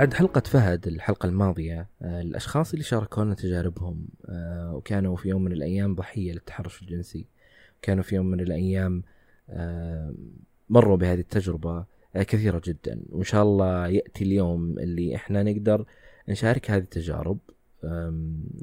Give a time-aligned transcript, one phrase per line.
[0.00, 5.52] بعد حلقة فهد الحلقة الماضية أه، الأشخاص اللي شاركونا تجاربهم أه، وكانوا في يوم من
[5.52, 7.26] الأيام ضحية للتحرش الجنسي
[7.82, 9.02] كانوا في يوم من الأيام
[9.50, 10.14] أه،
[10.68, 13.02] مروا بهذه التجربة كثيرة جدا.
[13.10, 15.84] وإن شاء الله يأتي اليوم اللي إحنا نقدر
[16.28, 17.38] نشارك هذه التجارب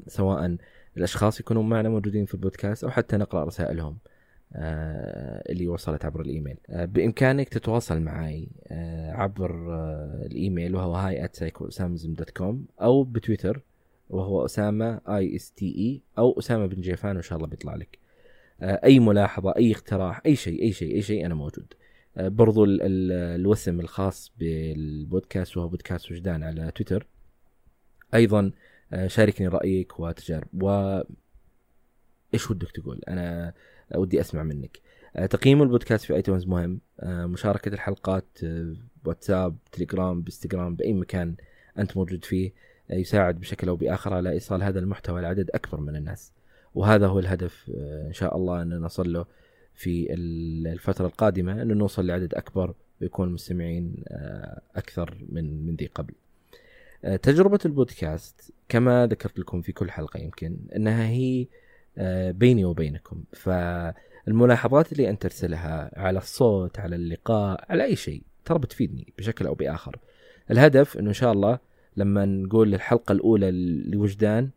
[0.06, 0.56] سواء
[0.96, 3.98] الأشخاص يكونون معنا موجودين في البودكاست أو حتى نقرأ رسائلهم.
[4.06, 4.17] آه،
[4.52, 6.56] اللي وصلت عبر الإيميل.
[6.70, 11.28] آه، بإمكانك تتواصل معي آه، عبر آه، الإيميل وهو هاي
[12.04, 13.62] dot com أو بتويتر
[14.10, 17.98] وهو أسامة A S T A أو أسامة بن جيفان وإن شاء الله بيطلع لك.
[18.60, 21.74] آه، أي ملاحظة أي اقتراح أي شيء أي شيء أي شيء أنا موجود.
[22.16, 27.06] آه، برضو ال- ال- الوسم الخاص بالبودكاست وهو بودكاست وجدان على تويتر.
[28.14, 28.52] أيضا
[28.92, 30.62] آه، شاركني رأيك وتجارب.
[30.62, 31.00] و
[32.34, 33.54] إيش ودك تقول؟ أنا
[33.96, 34.78] ودي أسمع منك.
[35.16, 36.80] آه، تقييم البودكاست في iTunes مهم.
[37.00, 38.38] آه، مشاركة الحلقات
[39.04, 41.34] واتساب تليجرام بإنستغرام بأي مكان
[41.78, 42.52] أنت موجود فيه
[42.90, 46.32] يساعد بشكل أو بآخر على إيصال هذا المحتوى لعدد أكبر من الناس.
[46.74, 47.70] وهذا هو الهدف
[48.06, 49.26] إن شاء الله أن نصل له
[49.74, 53.94] في ال- الفترة القادمة انه نوصل لعدد أكبر ويكون المستمعين
[54.76, 56.14] أكثر من من ذي قبل.
[57.22, 61.46] تجربة البودكاست كما ذكرت لكم في كل حلقة يمكن إنها هي
[62.30, 63.24] بيني وبينكم.
[63.32, 69.54] فالملاحظات اللي أنت ترسلها على الصوت على اللقاء على أي شيء ترى بتفيدني بشكل أو
[69.54, 69.96] بآخر.
[70.50, 71.58] الهدف إنه إن شاء الله
[71.96, 73.50] لما نقول الحلقة الأولى
[73.90, 74.50] لوجدان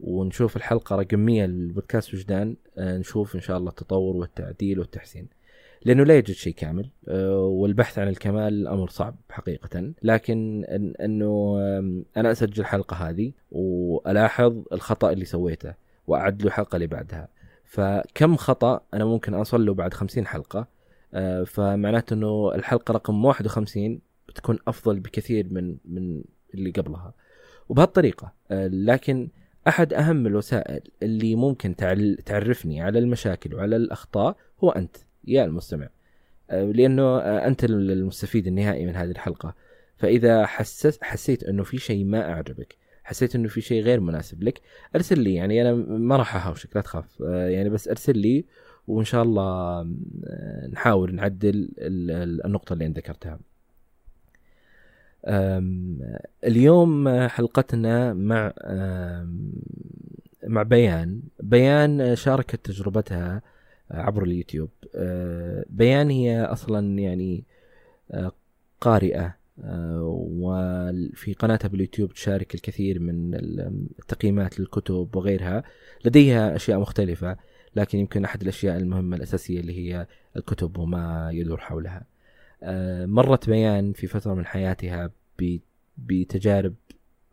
[0.00, 5.28] ونشوف الحلقة رقم 100 للبودكاست وجدان آه، نشوف إن شاء الله التطور والتعديل والتحسين.
[5.84, 9.92] لأنه لا يوجد شيء كامل آه، والبحث عن الكمال أمر صعب حقيقة.
[10.02, 10.64] لكن
[11.00, 11.58] إنه
[12.16, 15.74] أنا أسجل الحلقة هذه وألاحظ الخطأ اللي سويته.
[16.06, 17.28] واعدله الحلقة اللي بعدها.
[17.64, 20.66] فكم خطأ أنا ممكن أوصل له بعد 50 حلقة.
[21.14, 27.14] آه، فمعناته إنه الحلقة رقم 51 بتكون أفضل بكثير من من اللي قبلها.
[27.68, 29.28] وبهالطريقة آه، لكن
[29.68, 31.76] أحد أهم الوسائل اللي ممكن
[32.24, 35.88] تعرفني على المشاكل وعلى الأخطاء هو أنت يا المستمع.
[36.50, 39.54] آه، لأنه أنت المستفيد النهائي من هذه الحلقة.
[39.96, 40.46] فإذا
[41.02, 44.60] حسيت إنه في شيء ما أعجبك حسيت إنه في شيء غير مناسب لك.
[44.96, 47.22] ارسل لي يعني أنا ما راح اهاوشك لا تخاف.
[47.22, 48.44] آه، يعني بس ارسل لي
[48.88, 49.80] وإن شاء الله
[50.26, 51.48] آه، نحاول نعدل
[51.78, 53.38] ال- ال- النقطة اللي أنت ذكرتها.
[56.44, 58.52] اليوم حلقتنا مع
[60.46, 61.22] مع بيان.
[61.40, 63.42] بيان شاركت تجربتها
[63.90, 64.70] عبر اليوتيوب.
[65.70, 67.44] بيان هي أصلا يعني
[68.80, 69.36] قارئة.
[69.58, 75.64] وفي قناتها باليوتيوب تشارك الكثير من التقييمات للكتب وغيرها.
[76.04, 77.36] لديها أشياء مختلفة
[77.76, 80.06] لكن يمكن أحد الأشياء المهمة الأساسية اللي هي
[80.36, 82.06] الكتب وما يدور حولها.
[82.62, 85.10] آه، مرت بيان في فترة من حياتها
[85.98, 86.74] بتجارب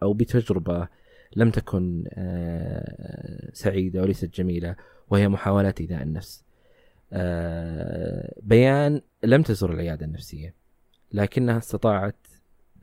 [0.04, 0.88] أو بتجربة
[1.36, 4.76] لم تكن آه، سعيدة وليست جميلة
[5.10, 6.44] وهي محاولات إيذاء النفس.
[7.14, 10.61] آه، بيان لم تزر العيادة النفسية.
[11.14, 12.28] لكنها استطاعت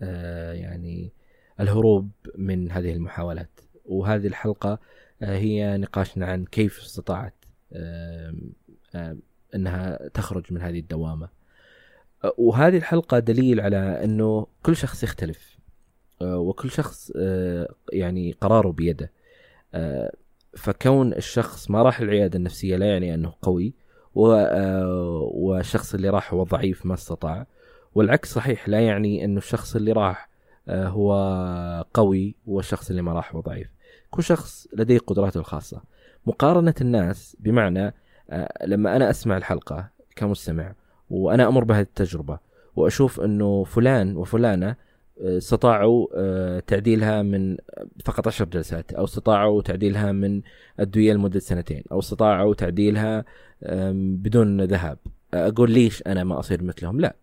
[0.03, 1.13] آه، يعني
[1.61, 3.61] الهروب من هذه المحاولات.
[3.87, 4.79] وهذه الحلقة
[5.23, 7.35] آه، هي نقاشنا عن كيف استطاعت
[7.73, 8.35] آه،
[8.95, 9.17] آه،
[9.55, 11.29] أنها تخرج من هذه الدوامة.
[12.39, 15.59] وهذه الحلقة دليل على أنه كل شخص يختلف
[16.23, 19.13] آه، وكل شخص آه، يعني قراره بيده.
[19.75, 20.13] آه،
[20.57, 23.75] فكون الشخص ما راح العيادة النفسية لا يعني أنه قوي
[24.17, 27.47] آه، والشخص اللي راح هو ضعيف ما استطاع.
[27.95, 30.29] والعكس صحيح لا يعني أنه الشخص اللي راح
[30.69, 33.69] آه، هو قوي والشخص اللي ما راح هو ضعيف.
[34.11, 35.83] كل شخص لديه قدراته الخاصة.
[36.27, 37.95] مقارنة الناس بمعنى
[38.31, 40.73] آه، لما أنا أسمع الحلقة كمستمع
[41.11, 42.39] وأنا أمر بهذه التجربة
[42.77, 44.77] وأشوف إنه فلان وفلانة
[45.21, 46.07] آه، استطاعوا
[46.61, 47.57] تعديلها من
[48.05, 50.43] فقط عشر جلسات أو استطاعوا تعديلها من
[50.81, 53.25] ادويه لمدة سنتين أو استطاعوا تعديلها
[53.93, 54.99] بدون ذهاب.
[55.35, 57.17] أقول ليش أنا ما أصير مثلهم؟ لا.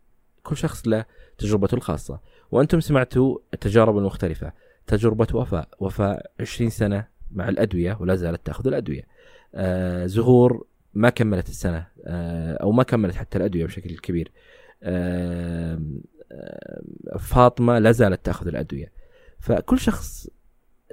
[0.46, 1.06] كل شخص له
[1.38, 2.20] تجربته الخاصة.
[2.52, 4.52] وأنتم سمعتوا التجارب المختلفه
[4.88, 5.70] تجربة وفاء.
[5.80, 9.08] وفاء 20 سنة مع الأدوية ولا زالت تأخذ الأدوية.
[9.56, 11.88] آه، زهور ما كملت السنة.
[12.06, 14.32] آه، أو ما كملت حتى الأدوية بشكل كبير.
[14.84, 16.02] آم،
[16.32, 18.92] آم، فاطمة لا زالت تأخذ الأدوية.
[19.40, 20.28] فكل شخص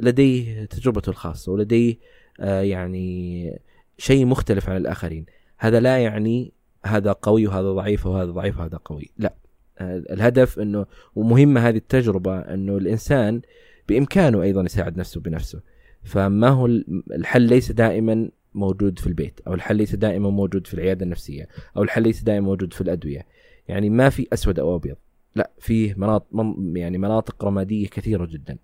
[0.03, 1.97] لديه تجربته الخاصة ولديه
[2.41, 3.61] آه، يعني
[3.99, 5.27] شيء مختلف عن الآخرين.
[5.59, 6.53] هذا لا يعني
[6.85, 9.11] هذا قوي وهذا ضعيف وهذا ضعيف وهذا قوي.
[9.19, 9.29] لا.
[9.29, 9.42] آه،
[9.81, 13.41] الهدف إنه ومهمة هذه التجربة إنه الإنسان
[13.89, 15.61] بإمكانه أيضا يساعد نفسه بنفسه.
[16.03, 16.67] فما هو
[17.11, 21.83] الحل ليس دائما موجود في البيت أو الحل ليس دائما موجود في العيادة النفسية أو
[21.83, 23.27] الحل ليس دائما موجود في الأدوية.
[23.69, 24.97] يعني ما في أسود أو أبيض
[25.35, 26.27] لا فيه مناطق
[26.75, 28.59] يعني مناطق رمادية كثيرة جدا.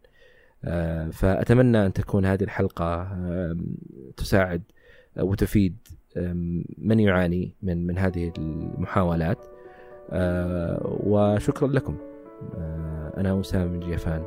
[0.64, 3.18] آه، فأتمنى أن تكون هذه الحلقة
[4.16, 4.62] تساعد
[5.16, 5.76] وتفيد
[6.78, 9.38] من يعاني من من هذه المحاولات.
[11.06, 11.96] وشكرا لكم.
[12.58, 14.22] آه، أنا أسامة من جيفان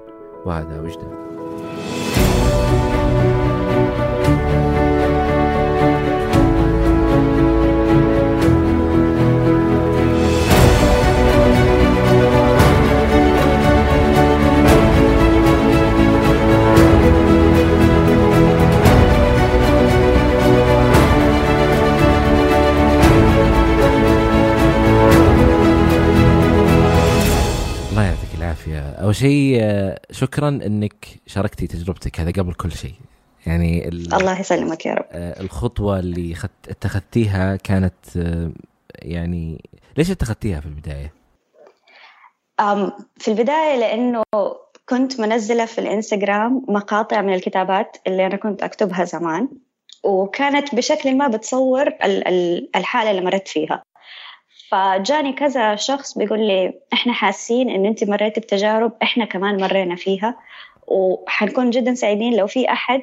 [0.45, 1.12] وهذا وجدان
[29.01, 32.94] أول شيء آه، شكرا إنك شاركتي تجربتك هذا قبل كل شيء.
[33.48, 35.06] يعني الله يسلمك يا رب.
[35.12, 36.36] آه، الخطوة اللي
[36.69, 38.51] اتخذتيها كانت آه،
[38.95, 41.13] يعني ليش اتخذتيها في البداية؟
[43.18, 44.24] في البداية لأنه
[44.89, 49.50] كنت منزلة في الإنستغرام مقاطع من الكتابات اللي أنا كنت أكتبها زمان
[50.03, 51.89] وكانت بشكل ما بتصور
[52.75, 53.83] الحالة اللي مرت فيها.
[54.71, 60.38] فجاني كذا شخص بيقول لي إحنا حاسين إن أنت مريتي بتجارب إحنا كمان مرينا فيها
[60.88, 63.01] وحنكون جدا سعيدين لو في أحد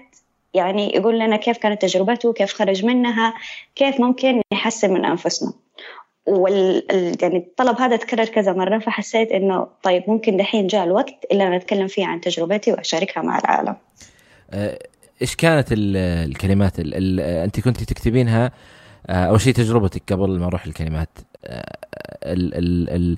[0.54, 3.34] يعني يقول لنا كيف كانت تجربته كيف خرج منها
[3.74, 5.52] كيف ممكن نحسن من أنفسنا
[6.26, 6.82] وال
[7.22, 11.56] يعني الطلب هذا تكرر كذا مرة فحسيت إنه طيب ممكن دحين جاء الوقت اللي أنا
[11.56, 13.76] أتكلم فيه عن تجربتي وأشاركها مع العالم.
[14.50, 14.78] أه،
[15.22, 18.52] إيش كانت الكلمات أنت كنت تكتبينها
[19.06, 23.16] آه، أول شيء تجربتك قبل ما أروح الكلمات آه، ال ال ال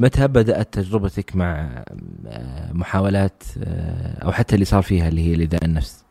[0.00, 1.84] متى بدأت تجربتك مع
[2.26, 3.42] آه، محاولات
[4.24, 6.04] أو حتى اللي صار فيها اللي هي لذاء النفس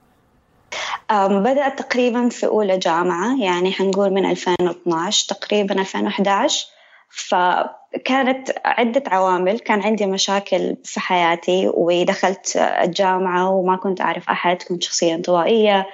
[1.12, 6.68] بدأت تقريبا في أولى جامعة يعني حنقول من 2012 تقريبا 2011
[7.12, 14.84] فكانت عدة عوامل كان عندي مشاكل في حياتي ودخلت الجامعة وما كنت أعرف أحد كنت
[14.84, 15.86] شخصية انطوائية آه،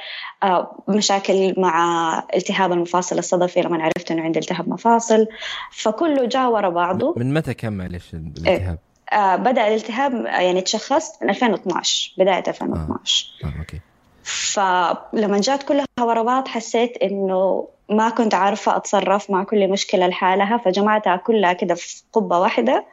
[0.88, 5.28] مشاكل مع التهاب المفاصل الصدفي لما عرفت إنه عندي التهاب مفاصل.
[5.72, 7.14] فكله جاء ورا بعضه.
[7.18, 8.80] من متى كان معلش الالتهاب؟
[9.14, 13.48] آه بدأ الالتهاب يعني تشخصت من 2012 بداية 2012 آه.
[13.48, 13.80] آه، أوكي.
[14.24, 20.58] فلما جات كلها ورا بعض حسيت إنه ما كنت عارفة أتصرف مع كل مشكلة لحالها.
[20.58, 22.86] فجمعتها كلها كده في قبة واحدة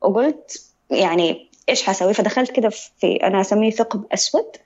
[0.00, 4.56] وقلت يعني إيش حسوي؟ فدخلت كده في أنا أسميه ثقب أسود.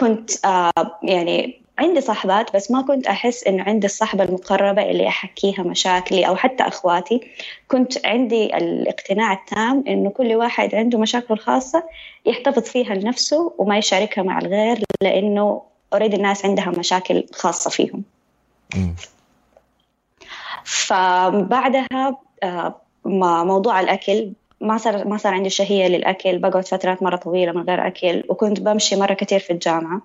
[0.00, 5.62] كنت آه يعني عندي صاحبات بس ما كنت أحس إنه عندي الصحبة المقربة اللي أحكيها
[5.62, 7.20] مشاكلي أو حتى أخواتي.
[7.68, 11.84] كنت عندي الاقتناع التام إنه كل واحد عنده مشاكله الخاصة
[12.26, 15.62] يحتفظ فيها لنفسه وما يشاركها مع الغير لأنه
[15.92, 18.02] أوريدي الناس عندها مشاكل خاصة فيهم.
[20.64, 21.86] فبعدها
[22.42, 22.80] آه،
[23.44, 27.86] موضوع الأكل ما صار ما صار عندي شهية للأكل بقعد فترات مرة طويلة من غير
[27.86, 30.02] أكل وكنت بمشي مرة كثير في الجامعة.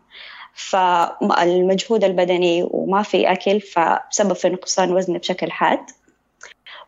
[0.53, 5.79] فالمجهود البدني وما في أكل فسبب في نقصان وزني بشكل حاد.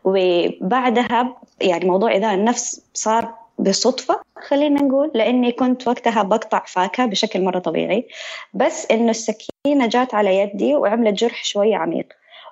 [0.04, 7.44] وبعدها يعني موضوع إذا النفس صار بصدفة خلينا نقول لأني كنت وقتها بقطع فاكهة بشكل
[7.44, 8.08] مرة طبيعي.
[8.54, 12.06] بس إنه السكينة جات على يدي وعملت جرح شوية عميق.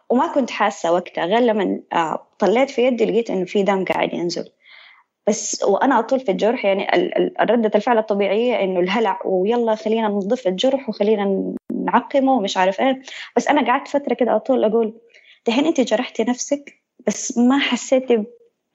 [0.09, 4.15] وما كنت حاسة وقتها غير لما آه، طلعت في يدي لقيت إنه في دم قاعد
[4.15, 4.51] ينزل.
[5.29, 6.87] بس وأنا أطول في الجرح يعني
[7.41, 13.03] ردة الفعل الطبيعية إنه الهلع ويلا خلينا نضيف الجرح وخلينا نعقمه ومش عارف إيه.
[13.37, 14.95] بس أنا قعدت فترة كده أطول أقول
[15.47, 18.25] دحين أنت جرحتي نفسك بس ما حسيتي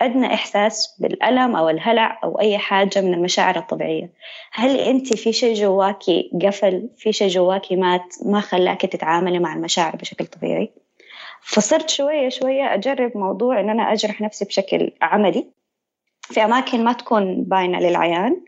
[0.02, 4.12] أدنى إحساس بالألم أو الهلع أو أي حاجة من المشاعر الطبيعية.
[4.52, 9.96] هل أنت في شيء جواكي قفل في شيء جواكي مات ما خلاكي تتعاملي مع المشاعر
[9.96, 10.72] بشكل طبيعي؟
[11.42, 15.48] فصرت شوية شوية أجرب موضوع إن أنا أجرح نفسي بشكل عملي.
[16.32, 18.42] في أماكن ما تكون باينة للعيان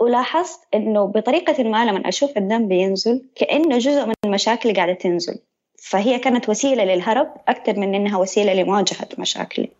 [0.00, 5.38] ولاحظت إنه بطريقة ما لما أشوف الدم بينزل كأنه جزء من المشاكل قاعدة تنزل.
[5.82, 9.70] فهي كانت وسيلة للهرب أكثر من إنها وسيلة لمواجهة مشاكلي.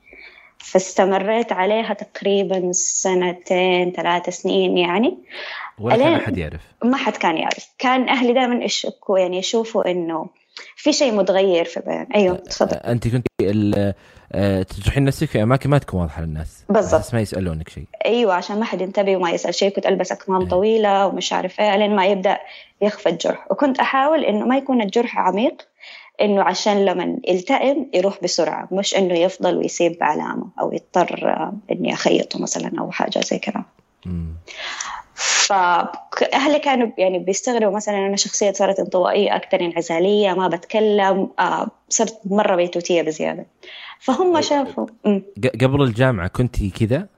[0.59, 5.19] فاستمريت عليها تقريبا سنتين ثلاث سنين يعني.
[5.81, 6.61] ولا كان أحد يعرف.
[6.85, 7.69] ما حد كان يعرف.
[7.79, 10.27] كان أهلي دائما يشكوا يعني يشوفوا إنه
[10.77, 12.77] في شيء متغير في بيان أيوه تفضل.
[12.77, 13.27] أنت كنت
[14.33, 16.65] آه، تجرحين نفسك في أماكن ما تكون واضحة للناس.
[16.69, 17.01] بالضبط.
[17.01, 17.85] بس ما يسألونك شيء.
[18.07, 19.69] أيوه عشان ما حد ينتبه وما يسأل شيء.
[19.69, 20.49] كنت ألبس أكمام أيه.
[20.49, 22.39] طويلة ومش عارف إيه لين ما يبدأ
[22.83, 23.47] يخفى الجرح.
[23.51, 25.63] وكنت أحاول إنه ما يكون الجرح عميق
[26.21, 28.69] إنه عشان لما يلتئم يروح بسرعة.
[28.73, 33.65] مش إنه يفضل ويسيب علامة أو يضطر إني أخيطه مثلا أو حاجة زي كذا.
[35.15, 42.21] فأهلي كانوا يعني بيستغربوا مثلا أنا شخصية صارت انطوائية أكثر انعزالية ما بتكلم آه صرت
[42.25, 43.47] مرة بيتوتية بزيادة.
[43.99, 44.87] فهم شافوا.
[45.63, 47.09] قبل الجامعة كنتي كذا؟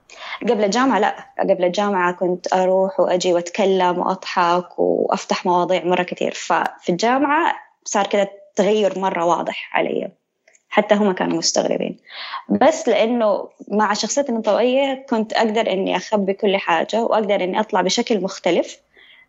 [0.43, 1.17] قبل الجامعة لا.
[1.39, 6.35] قبل الجامعة كنت أروح وأجي وأتكلم وأضحك وأفتح مواضيع مرة كثير.
[6.35, 10.13] ففي الجامعة صار كده تغير مرة واضح علي.
[10.77, 11.97] حتى هم كانوا مستغربين.
[12.49, 18.21] بس لأنه مع شخصيتي الانطوائية كنت أقدر إني أخبي كل حاجة وأقدر إني أطلع بشكل
[18.21, 18.79] مختلف.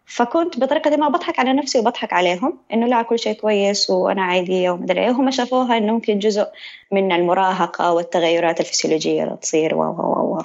[0.05, 4.69] فكنت بطريقة ما بضحك على نفسي وبضحك عليهم إنه لا كل شيء كويس وأنا عادية
[4.71, 5.11] ومدري إيه.
[5.11, 6.47] هم شافوها إنه ممكن جزء
[6.91, 9.75] من المراهقة والتغيرات الفسيولوجية اللي تصير.
[9.75, 10.41] و و و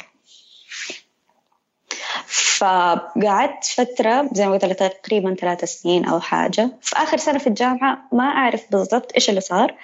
[2.27, 6.71] فقعدت فترة زي ما قلت لك تقريبا ثلاث سنين أو حاجة.
[6.81, 9.75] في آخر سنة في الجامعة ما أعرف بالضبط إيش اللي صار.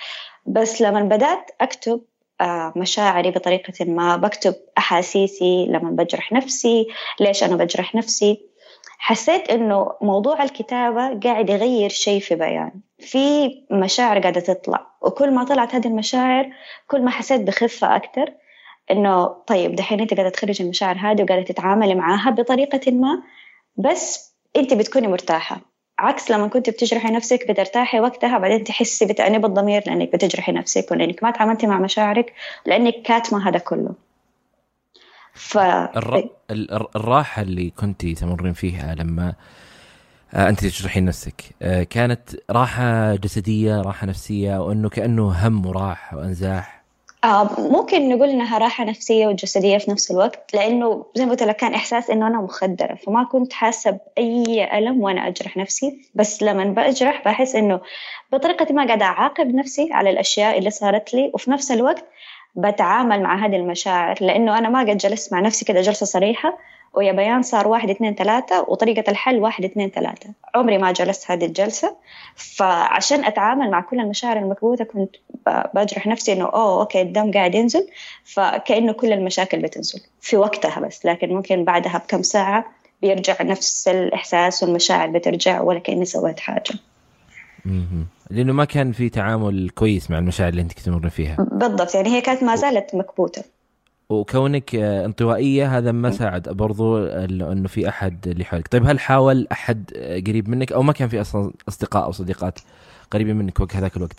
[0.48, 2.00] بس لما بدأت أكتب
[2.40, 6.86] آه، مشاعري بطريقة ما بكتب أحاسيسي لما بجرح نفسي
[7.20, 8.40] ليش أنا بجرح نفسي؟
[8.98, 12.72] حسيت إنه موضوع الكتابة قاعد يغير شيء في بيان.
[12.98, 16.50] في مشاعر قاعدة تطلع وكل ما طلعت هذه المشاعر
[16.86, 18.32] كل ما حسيت بخفة أكتر.
[18.90, 23.22] إنه طيب دحين أنت قاعدة تخرجي المشاعر هذه وقاعدة تتعاملي معاها بطريقة ما
[23.76, 25.60] بس أنت بتكوني مرتاحة.
[25.98, 31.22] عكس لما كنت بتجرحي نفسك بترتاحي وقتها بعدين تحسي بتأنيب الضمير لأنك بتجرحي نفسك ولأنك
[31.22, 32.32] ما تعاملتي مع مشاعرك
[32.66, 33.94] لأنك كاتمة هذا كله.
[35.34, 35.58] ف...
[35.58, 36.28] الر...
[36.96, 39.34] الراحة اللي كنت تمرين فيها لما
[40.34, 46.77] آه، أنت تجرحين نفسك آه، كانت راحة جسدية راحة نفسية وأنه كأنه هم وراح وأنزاح.
[47.58, 51.74] ممكن نقول إنها راحة نفسية وجسدية في نفس الوقت لأنه زي ما قلت لك كان
[51.74, 56.10] إحساس إنه أنا مخدرة فما كنت حاسة بأي ألم وأنا أجرح نفسي.
[56.14, 57.80] بس لما بجرح بحس إنه
[58.32, 62.04] بطريقه ما قاعدة أعاقب نفسي على الأشياء اللي صارت لي وفي نفس الوقت
[62.54, 66.58] بتعامل مع هذه المشاعر لأنه أنا ما قد جلست مع نفسي كده جلسة صريحة.
[66.94, 70.30] ويا بيان صار واحد اثنين ثلاثة وطريقة الحل واحد اثنين ثلاثة.
[70.54, 71.96] عمري ما جلست هذه الجلسة
[72.36, 75.16] فعشان أتعامل مع كل المشاعر المكبوتة كنت
[75.74, 77.88] بجرح نفسي إنه أوه okay الدم قاعد ينزل
[78.24, 82.64] فكأنه كل المشاكل بتنزل في وقتها بس لكن ممكن بعدها بكم ساعة
[83.02, 86.74] بيرجع نفس الإحساس والمشاعر بترجع ولا كأني سويت حاجة.
[88.30, 91.36] لأنه ما كان في تعامل كويس مع المشاعر اللي أنت كنت تمر فيها.
[91.52, 93.42] بالضبط يعني هي كانت ما زالت مكبوته
[94.10, 98.68] وكونك انطوائية هذا ما ساعد برضو إنه في أحد اللي حولك.
[98.68, 99.90] طيب هل حاول أحد
[100.26, 102.58] قريب منك؟ أو ما كان في أصلا أصدقاء أو صديقات
[103.10, 104.16] قريبين منك وقت هذاك الوقت؟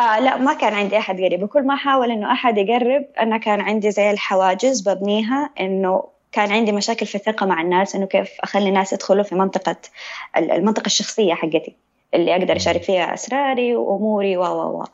[0.00, 1.42] آه لا ما كان عندي أحد قريب.
[1.42, 6.72] وكل ما حاول إنه أحد يقرب أنا كان عندي زي الحواجز ببنيها إنه كان عندي
[6.72, 9.76] مشاكل في الثقة مع الناس إنه كيف أخلي الناس يدخلوا في منطقة
[10.36, 11.76] المنطقة الشخصية حقتي
[12.14, 14.84] اللي أقدر أشارك فيها أسراري وأموري و و.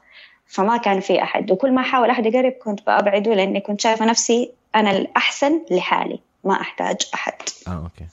[0.48, 4.50] فما كان في أحد وكل ما حاول أحد يقرب كنت بأبعده لأني كنت شايفة نفسي
[4.74, 7.32] أنا الأحسن لحالي ما أحتاج أحد
[7.68, 8.04] آه أوكي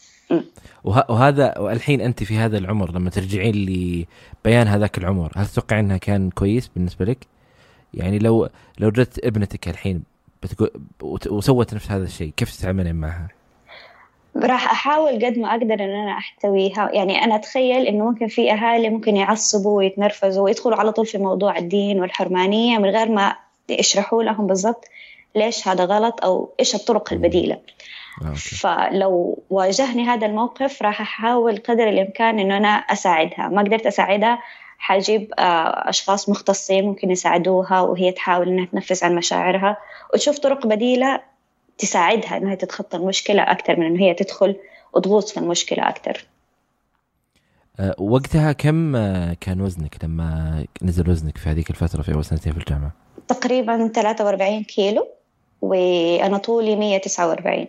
[0.83, 5.97] وه- وهذا والحين أنت في هذا العمر لما ترجعين لبيان هذاك العمر هل تتوقع أنها
[5.97, 7.27] كان كويس بالنسبة لك؟
[7.93, 8.49] يعني لو
[8.79, 10.03] لو جت ابنتك الحين
[10.43, 10.71] بتقول
[11.29, 13.27] وسوت نفس هذا الشيء كيف تتعاملين معها؟
[14.43, 16.89] راح أحاول قد ما أقدر إن أنا أحتويها.
[16.93, 21.57] يعني أنا أتخيل إنه ممكن في أهالي ممكن يعصبوا ويتنرفزوا ويدخلوا على طول في موضوع
[21.57, 23.35] الدين والحرمانية من غير ما
[23.69, 24.85] يشرحوا لهم بالضبط
[25.35, 27.57] ليش هذا غلط أو إيش الطرق البديلة.
[28.21, 33.47] آه، فلو واجهني هذا الموقف راح أحاول قدر الإمكان إنه أنا أساعدها.
[33.47, 34.39] ما قدرت أساعدها
[34.77, 39.77] حجيب آه، أشخاص مختصين ممكن يساعدوها وهي تحاول إنها تنفس عن مشاعرها.
[40.13, 41.34] وتشوف طرق بديلة
[41.77, 44.55] تساعدها إنها تتخطى المشكلة أكثر من إنه هي تدخل
[44.93, 46.25] وتغوص في المشكلة أكثر
[47.79, 52.53] أه وقتها كم آه، كان وزنك لما نزل وزنك في هذيك الفترة في أول سنتين
[52.53, 52.91] في الجامعة؟
[53.27, 55.07] تقريبا 43 كيلو
[55.61, 57.67] وأنا طولي 149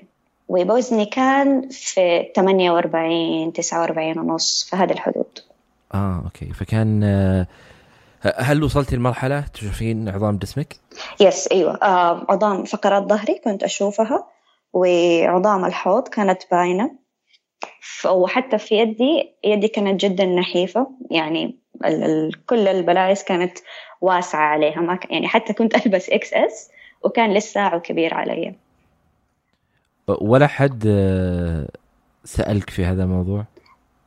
[0.48, 5.38] ووزني كان في 48 49 ونص في هذه الحدود.
[5.94, 6.52] آه okay.
[6.52, 7.46] فكان آه
[8.36, 10.76] هل وصلتي لمرحلة تشوفين عظام جسمك؟
[11.20, 14.26] yes أيوه آه عظام فقرات ظهري كنت أشوفها
[14.72, 16.90] وعظام الحوض كانت باينة
[18.10, 23.58] وحتى في يدي يدي كانت جدا نحيفة يعني ال ال كل البلايز كانت
[24.00, 26.70] واسعة عليها ما يعني حتى كنت ألبس XS
[27.04, 28.54] وكان لسه كبير علي
[30.08, 31.68] ولا حد آه،
[32.24, 33.44] سألك في هذا الموضوع؟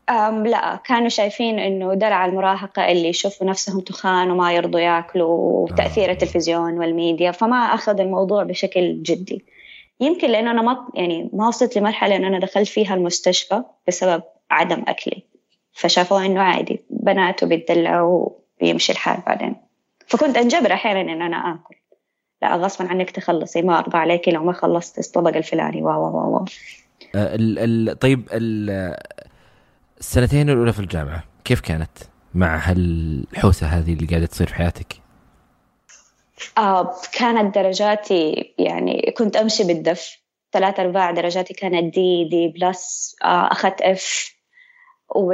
[0.09, 6.09] أم لا كانوا شايفين إنه دلع المراهقة اللي يشوفوا نفسهم تخان وما يرضوا ياكلوا وتأثير
[6.09, 6.11] آه.
[6.11, 9.45] التلفزيون والميديا فما أخذ الموضوع بشكل جدي.
[9.99, 14.83] يمكن لأنه أنا ما يعني ما وصلت لمرحلة إنه أنا دخلت فيها المستشفى بسبب عدم
[14.87, 15.23] أكلي.
[15.73, 18.29] فشافوا إنه عادي بنات وبيتدلعوا
[18.61, 19.55] وبيمشي الحال بعدين.
[20.07, 21.75] فكنت أنجبر أحيانا إن أنا آكل.
[22.41, 26.45] لا غصبا عنك تخلصي ما أرضى عليك لو ما خلصت الطبق الفلاني وا وا وا
[27.93, 28.95] طيب ال
[29.99, 31.89] السنتين الأولى في الجامعة كيف كانت
[32.33, 34.93] مع هالحوسة هذه اللي قاعدة تصير في حياتك؟
[36.57, 40.19] آه كانت درجاتي يعني كنت أمشي بالدف.
[40.51, 44.35] ثلاثة أرباع درجاتي كانت D D plus آه، أخذت F
[45.15, 45.33] و...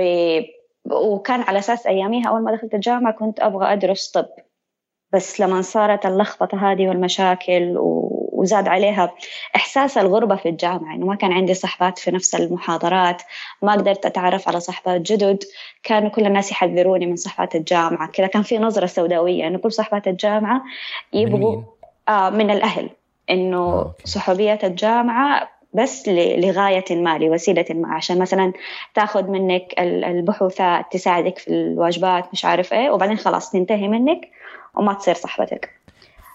[0.91, 4.27] وكان على أساس أياميها أول ما دخلت الجامعة كنت أبغى أدرس طب.
[5.13, 7.73] بس لما صارت اللخبطة هذه والمشاكل
[8.45, 9.13] وزاد عليها
[9.55, 13.21] إحساس الغربة في الجامعة إنه ما كان عندي صحبات في نفس المحاضرات
[13.61, 15.43] ما قدرت أتعرف على صحبات جدد
[15.83, 20.07] كانوا كل الناس يحذروني من صحبات الجامعة كذا كان في نظرة سوداوية إنه كل صحبات
[20.07, 20.63] الجامعة
[21.13, 21.61] يبغوا
[22.09, 22.89] آه من الأهل
[23.29, 28.53] إنه آه، صحوبية الجامعة بس لغاية ما لوسيلة ما عشان مثلا
[28.93, 34.29] تاخذ منك البحوثات تساعدك في الواجبات مش عارف إيه وبعدين خلاص تنتهي منك
[34.75, 35.84] وما تصير صاحبتك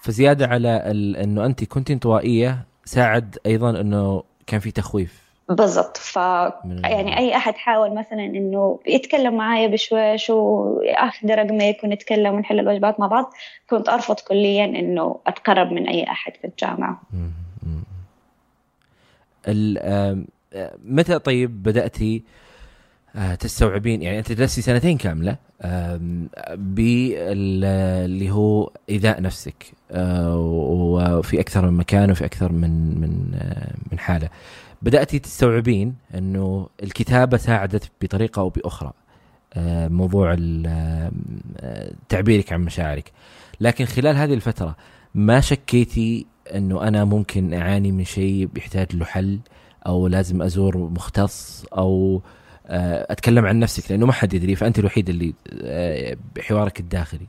[0.01, 1.17] فزيادة على ال...
[1.17, 5.21] إنه أنت كنت انطوائيه ساعد أيضا إنه كان في تخويف.
[5.49, 5.97] بالضبط.
[5.97, 12.99] ف يعني أي أحد حاول مثلا إنه يتكلم معايا بشويش وأخذ رقمك ونتكلم ونحل الواجبات
[12.99, 13.33] مع بعض
[13.69, 17.01] كنت أرفض كليا إنه أتقرب من أي أحد في الجامعة.
[20.85, 22.50] متى طيب بدأتي آه،
[23.39, 25.37] تستوعبين يعني أنت درستي سنتين كاملة
[26.55, 33.99] باللي هو إيذاء نفسك آه، وفي أكثر من مكان وفي أكثر من من آه، من
[33.99, 34.29] حالة.
[34.81, 38.93] بدأتي تستوعبين إنه الكتابة ساعدت بطريقة أو بأخرى
[39.89, 40.37] موضوع
[42.09, 43.11] تعبيرك عن مشاعرك.
[43.59, 44.75] لكن خلال هذه الفترة
[45.15, 49.39] ما شكيتي إنه أنا ممكن أعاني من شيء بيحتاج له حل
[49.87, 55.09] أو لازم أزور مختص أو آه، أتكلم عن نفسك لأنه ما حد يدري فأنت الوحيد
[55.09, 57.27] اللي آه، بحوارك الداخلي.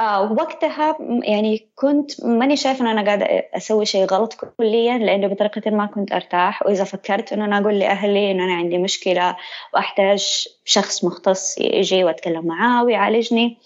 [0.00, 5.70] آه وقتها يعني كنت ماني شايفة إن أنا قاعدة أسوي شيء غلط كليا لأنه بطريقة
[5.70, 6.66] ما كنت أرتاح.
[6.66, 9.36] وإذا فكرت انه أنا أقول لأهلي انه أنا عندي مشكلة
[9.74, 13.58] وأحتاج شخص مختص يجي وأتكلم معاه ويعالجني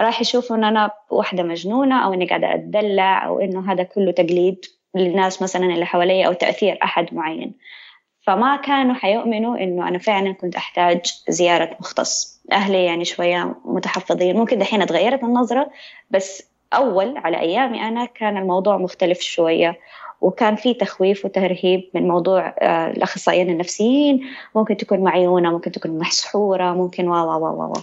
[0.00, 4.64] راح يشوفوا إن أنا واحدة مجنونة أو إني قاعدة أتدلع أو إنه هذا كله تقليد
[4.94, 7.54] للناس مثلا اللي حواليا أو تأثير أحد معين.
[8.20, 12.40] فما كانوا حيؤمنوا إنه أنا فعلا كنت أحتاج زيارة مختص.
[12.52, 14.36] أهلي يعني شوية متحفظين.
[14.36, 15.70] ممكن دحين اتغيرت النظرة
[16.10, 19.78] بس أول على أيامي أنا كان الموضوع مختلف شوية
[20.20, 24.26] وكان في تخويف وترهيب من موضوع آه، الأخصائيين النفسيين.
[24.54, 27.82] ممكن تكون معيونة ممكن تكون مسحورة ممكن وا وا وا وا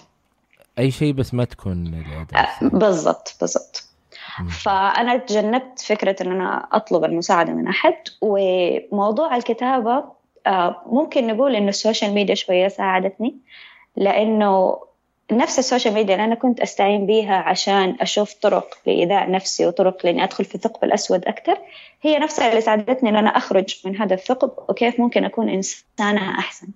[0.79, 3.83] أي شيء بس ما تكون آه، بالضبط بالضبط.
[4.49, 10.16] فأنا تجنبت فكرة أن أنا أطلب المساعدة من أحد وموضوع الكتابة آه،
[10.85, 13.35] ممكن نقول إنه ال social media شوية ساعدتني
[13.95, 14.79] لأنه
[15.31, 20.05] نفس ال social media اللي أنا كنت أستعين بيها عشان أشوف طرق لإيذاء نفسي وطرق
[20.05, 21.57] لإني أدخل في الثقب الأسود أكثر
[22.01, 26.67] هي نفسها اللي ساعدتني إن أنا أخرج من هذا الثقب وكيف ممكن أكون إنسانة أحسن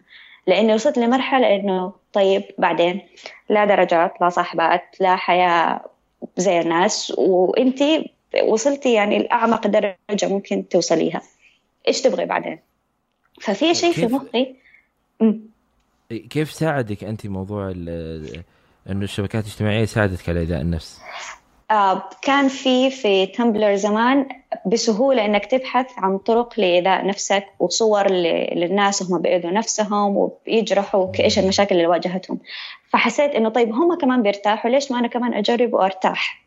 [0.47, 3.01] لأني وصلت لمرحلة إنه طيب بعدين
[3.49, 5.81] لا درجات لا صاحبات لا حياة
[6.37, 8.11] زي الناس وأنتي
[8.43, 11.21] وصلتي يعني لأعمق درجة ممكن توصليها
[11.87, 12.59] إيش تبغي بعدين؟
[13.41, 14.55] ففي شيء في مخي.
[16.29, 21.01] كيف ساعدك انت موضوع إنه الشبكات الاجتماعية ساعدتك على ايذاء النفس؟
[21.71, 24.27] آه كان في في Tumblr زمان
[24.65, 28.11] بسهولة إنك تبحث عن طرق لايذاء نفسك وصور
[28.55, 32.39] للناس وهم بيأذوا نفسهم وبيجرحوا إيش المشاكل اللي واجهتهم.
[32.89, 36.41] فحسيت إنه طيب هم كمان بيرتاحوا ليش ما أنا كمان أجرب وأرتاح؟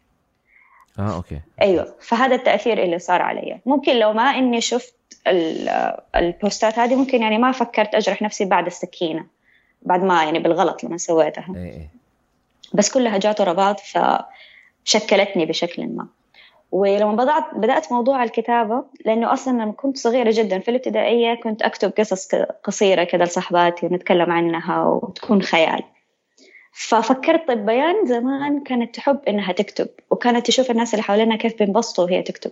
[0.98, 1.40] آه okay.
[1.62, 3.60] أيوه فهذا التأثير اللي صار علي.
[3.66, 4.94] ممكن لو ما إني شفت
[6.16, 9.26] البوستات هذه ممكن يعني ما فكرت أجرح نفسي بعد السكينة
[9.82, 11.54] بعد ما يعني بالغلط لما سويتها.
[11.56, 11.88] إيه، إيه.
[12.74, 13.76] بس كلها جات ورا بعض
[14.84, 16.06] فشكلتني بشكل ما.
[16.72, 21.92] ولما بدأت بدأت موضوع الكتابة لأنه أصلا لما كنت صغيرة جدا في الابتدائية كنت أكتب
[21.98, 25.82] قصص قصيرة كذا لصحباتي ونتكلم عنها وتكون خيال.
[26.76, 32.04] ففكرت طيب بيان زمان كانت تحب إنها تكتب وكانت تشوف الناس اللي حوالينها كيف بينبسطوا
[32.04, 32.50] وهي تكتب.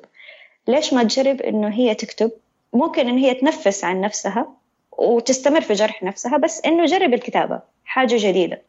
[0.68, 2.30] ليش ما تجرب إنه هي تكتب؟
[2.72, 4.46] ممكن إن هي تنفس عن نفسها
[4.92, 8.62] وتستمر في جرح نفسها بس إنه جرب الكتابة حاجة جديدة.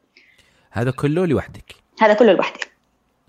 [0.71, 1.75] هذا كله لوحدك.
[2.01, 2.59] هذا كله لوحدي.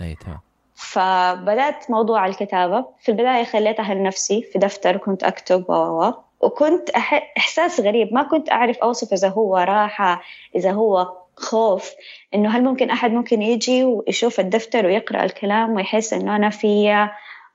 [0.01, 0.41] أي تمام.
[0.75, 2.87] فبدأت موضوع الكتابة.
[3.03, 6.13] في البداية خليتها لنفسي في دفتر كنت أكتب و.
[6.41, 7.33] وكنت أح...
[7.37, 10.23] إحساس غريب ما كنت أعرف أوصف إذا هو راحة
[10.57, 11.91] إذا هو خوف
[12.35, 17.09] إنه هل ممكن أحد ممكن يجي ويشوف الدفتر ويقرأ الكلام ويحس إنه أنا في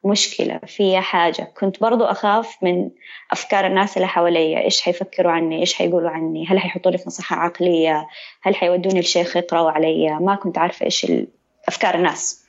[0.06, 1.52] مشكلة في حاجة.
[1.60, 2.90] كنت برضو أخاف من
[3.32, 4.60] أفكار الناس اللي حواليا.
[4.64, 8.08] إيش حيفكروا عني؟ إيش حيقولوا عني؟ هل حيحطوني في مصحة عقلية؟
[8.42, 11.12] هل حيودوني لشيخ يقرأوا علي؟ ما كنت عارفة إيش
[11.68, 12.46] أفكار الناس.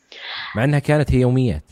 [0.57, 1.62] مع أنها كانت هي يوميات.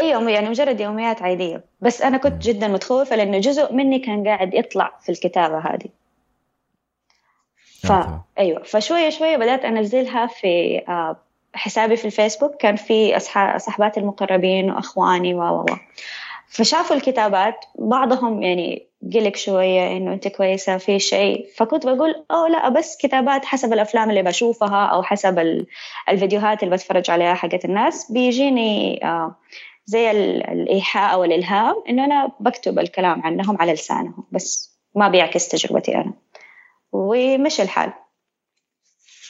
[0.00, 1.64] اي يومية يعني مجرد يوميات عادية.
[1.80, 6.01] بس أنا كنت جدا متخوفة لأنه جزء مني كان قاعد يطلع في الكتابة هذه.
[7.82, 7.92] ف...
[8.38, 8.62] أيوه.
[8.62, 11.16] فشوية شوية بدأت أنزلها في آه،
[11.54, 12.56] حسابي في الفيسبوك.
[12.56, 13.18] كان في
[13.56, 15.66] صحباتي المقربين وأخواني و و
[16.48, 17.64] فشافوا الكتابات.
[17.78, 21.46] بعضهم يعني قلق شوية إنه أنت كويسة في شيء.
[21.56, 25.64] فكنت بقول أو لا بس كتابات حسب الأفلام اللي بشوفها أو حسب
[26.08, 28.12] الفيديوهات اللي بتفرج عليها حقت الناس.
[28.12, 29.36] بيجيني آه
[29.86, 34.24] زي الإيحاء أو الإلهام إنه أنا بكتب الكلام عنهم على لسانهم.
[34.32, 36.12] بس ما بيعكس تجربتي أنا.
[36.92, 37.92] ومشي الحال.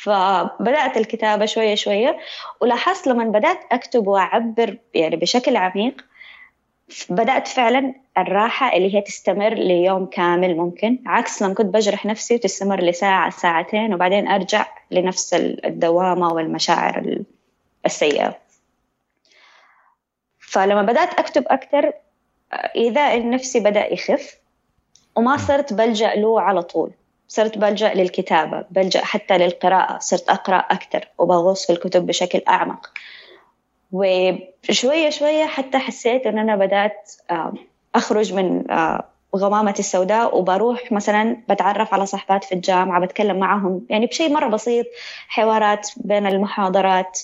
[0.03, 2.19] فبدأت الكتابة شوية شوية
[2.61, 6.05] ولاحظت لما بدأت أكتب وأعبر يعني بشكل عميق
[7.11, 10.99] بدأت فعلا الراحة اللي هي تستمر ليوم كامل ممكن.
[11.07, 17.19] عكس لما كنت بجرح نفسي وتستمر لساعة ساعتين وبعدين أرجع لنفس الدوامة والمشاعر
[17.87, 18.39] السيئة.
[20.39, 21.93] فلما بدأت أكتب أكثر
[22.53, 24.39] إيذاء النفسي بدأ يخف
[25.17, 26.93] وما صرت بلجأ له على طول.
[27.33, 32.91] صرت بلجأ للكتابة بلجأ حتى للقراءة صرت أقرأ أكثر وبغوص في الكتب بشكل أعمق.
[33.93, 37.13] وشوية شوية حتى حسيت إن أنا بدأت
[37.95, 38.65] أخرج من
[39.37, 43.87] غمامة السوداء وبروح مثلا بتعرف على صحبات في الجامعة بتكلم معهم.
[43.91, 44.87] يعني بشيء مرة بسيط
[45.29, 47.21] حوارات بين المحاضرات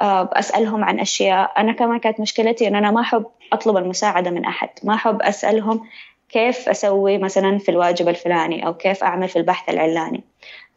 [0.00, 1.52] أسألهم عن أشياء.
[1.58, 5.86] أنا كمان كانت مشكلتي إن أنا ما أحب أطلب المساعدة من أحد ما أحب أسألهم
[6.34, 10.24] كيف أسوي مثلا في الواجب الفلاني أو كيف أعمل في البحث العلاني.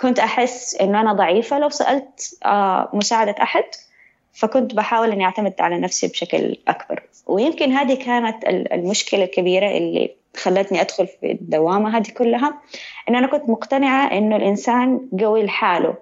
[0.01, 2.37] كنت أحس إنه أنا ضعيفة لو سألت
[2.93, 3.63] مساعدة أحد
[4.33, 7.03] فكنت بحاول إني أعتمد على نفسي بشكل أكبر.
[7.27, 12.61] ويمكن هذه كانت المشكلة الكبيرة اللي خلتني أدخل في الدوامة هذه كلها
[13.09, 15.95] إن أنا كنت مقتنعة إنه الإنسان قوي لحاله.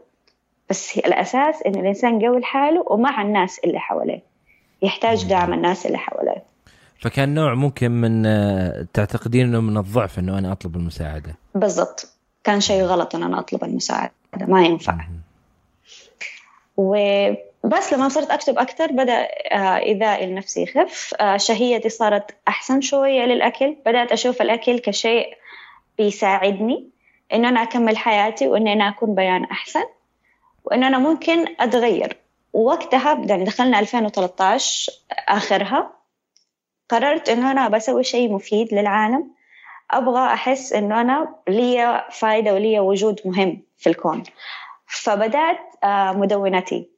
[0.70, 4.22] بس الأساس إن الإنسان قوي لحاله ومع الناس اللي حواليه.
[4.82, 6.55] يحتاج دعم الناس اللي حواليه.
[7.00, 8.24] فكان نوع ممكن من
[8.94, 11.36] تعتقدين إنه من الضعف إنه أنا أطلب المساعدة.
[11.56, 12.12] بالضبط.
[12.44, 14.12] كان شيء غلط إن أنا أطلب المساعدة.
[14.48, 14.98] ما ينفع.
[16.78, 19.28] وبس لما صرت أكتب أكثر بدأ
[19.78, 21.16] إيذائي النفسي يخف.
[21.36, 23.76] شهيتي صارت أحسن شوية للأكل.
[23.86, 25.38] بدأت أشوف الأكل كشيء
[25.98, 26.90] بيساعدني
[27.34, 29.84] إنه أنا أكمل حياتي وان أنا أكون بيان أحسن
[30.64, 32.18] وان أنا ممكن أتغير.
[32.54, 34.92] ووقتها يعني دخلنا 2013
[35.28, 35.92] آخرها
[36.90, 39.32] قررت إنه أنا بسوي شيء مفيد للعالم.
[39.92, 44.24] أبغى أحس إنه أنا لي فايدة ولي وجود مهم في الكون.
[44.88, 45.60] فبدأت
[46.16, 46.90] مدونتي.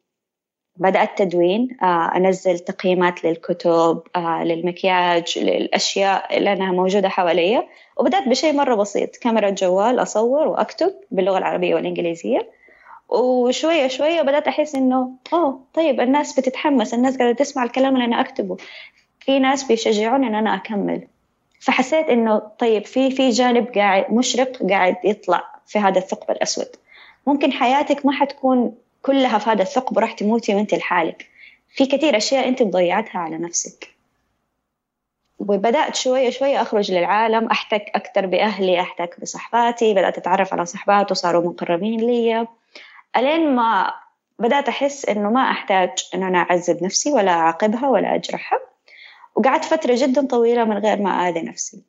[0.75, 1.77] بدأت تدوين
[2.15, 7.67] أنزل تقييمات للكتب للمكياج للأشياء اللي أنا موجودة حواليا.
[7.97, 12.49] وبدأت بشيء مرة بسيط كاميرا جوال أصور وأكتب باللغة العربية والإنجليزية.
[13.09, 18.21] وشوية شوية بدأت أحس إنه أوه طيب الناس بتتحمس الناس قاعدة تسمع الكلام اللي أنا
[18.21, 18.57] أكتبه.
[19.27, 21.07] في ناس بيشجعوني إن أنا أكمل.
[21.59, 26.67] فحسيت إنه طيب في في جانب قاعد مشرق قاعد يطلع في هذا الثقب الأسود.
[27.27, 31.29] ممكن حياتك ما حتكون كلها في هذا الثقب وراح تموتي وأنت لحالك.
[31.69, 33.93] في كثير أشياء أنت مضيعتها على نفسك.
[35.39, 37.45] وبدأت شوية شوية أخرج للعالم.
[37.45, 39.93] أحتك أكثر بأهلي أحتك بصحباتي.
[39.93, 42.47] بدأت أتعرف على صحبات وصاروا مقربين لي
[43.17, 43.93] ألين ما
[44.39, 48.67] بدأت أحس إنه ما أحتاج إنه أنا أعذب نفسي ولا أعاقبها ولا أجرحها
[49.37, 51.83] وقعدت فترة جدا طويلة من غير ما آذي نفسي.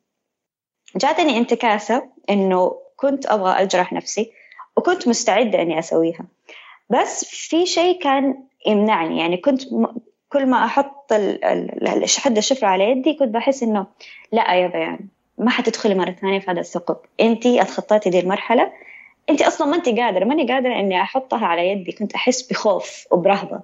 [0.95, 4.31] جاتني انتكاسة إنه كنت أبغى أجرح نفسي
[4.77, 6.25] وكنت مستعدة إني أسويها.
[6.89, 9.19] بس في شيء كان يمنعني.
[9.19, 9.61] يعني كنت
[10.29, 11.13] كل ما أحط
[12.17, 13.85] حد الشفرة على يدي كنت بحس إنه
[14.31, 14.99] لا يا بيان
[15.37, 16.97] ما حتدخلي مرة ثانية في هذا الثقب.
[17.19, 18.71] أنتي أتخطيتي دي المرحلة.
[19.29, 21.91] أنت أصلا ما أنت قادرة ماني قادرة إني أحطها على يدي.
[21.91, 23.59] كنت أحس بخوف وبرهبة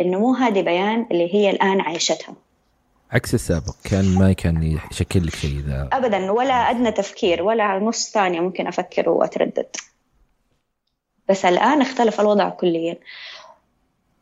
[0.00, 2.34] إنه مو هذه بيان اللي هي الآن عايشتها.
[3.12, 8.10] عكس السابق كان ما كان يشكل لك شيء ذا ابدا ولا أدنى تفكير ولا نص
[8.10, 9.66] ثانية ممكن أفكر وأتردد.
[11.28, 12.96] بس الآن اختلف الوضع كليا.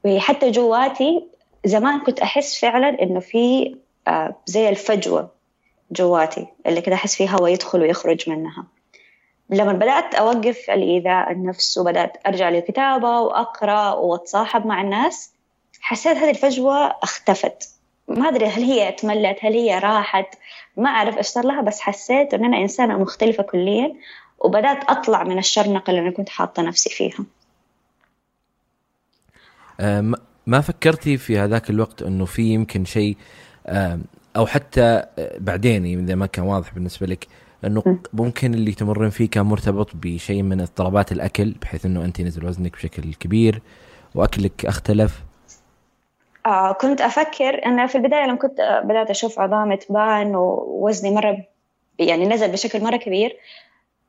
[0.05, 1.26] وحتى جواتي
[1.64, 3.76] زمان كنت أحس فعلا إنه في
[4.46, 5.31] زي الفجوة
[5.90, 8.66] جواتي اللي كده أحس فيه هواء يدخل ويخرج منها.
[9.50, 15.33] لما بدأت أوقف الإيذاء النفس وبدأت أرجع للكتابه وأقرأ وأتصاحب مع الناس
[15.81, 17.80] حسيت هذه الفجوة اختفت.
[18.11, 20.27] ما أدري هل هي تملت هل هي راحت؟
[20.77, 23.94] ما أعرف إيش صار لها بس حسيت إن أنا إنسانة مختلفة كليا
[24.38, 27.25] وبدأت أطلع من الشرنقة اللي أنا كنت حاطة نفسي فيها.
[29.81, 30.14] أه
[30.46, 33.16] ما فكرتي في هذاك الوقت إنه في يمكن شيء
[33.66, 34.01] أه
[34.37, 35.03] أو حتى
[35.38, 37.27] بعدين إذا ما كان واضح بالنسبة لك
[37.64, 42.44] إنه ممكن اللي تمرين فيه كان مرتبط بشيء من اضطرابات الأكل بحيث إنه انت نزل
[42.44, 43.62] وزنك بشكل كبير
[44.14, 45.23] وأكلك اختلف.
[46.46, 51.38] آه كنت أفكر أنا في البداية لما كنت بدأت أشوف عظامي تبان ووزني مرة
[51.98, 53.37] يعني نزل بشكل مرة كبير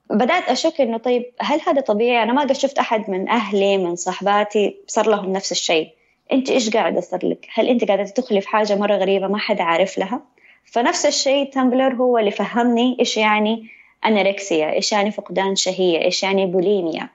[0.09, 3.95] بدأت أشك إنه طيب هل هذا طبيعي؟ أنا ما قد شفت أحد من أهلي من
[3.95, 5.89] صحباتي صار لهم نفس الشيء
[6.31, 9.61] أنت إيش قاعد يصير لك؟ هل أنت قاعدة تدخلي في حاجة مرة غريبة ما حد
[9.61, 10.21] عارف لها؟
[10.65, 13.67] فنفس الشيء Tumblr هو اللي فهمني إيش يعني
[14.05, 17.09] anorexia إيش يعني فقدان شهية إيش يعني بوليميا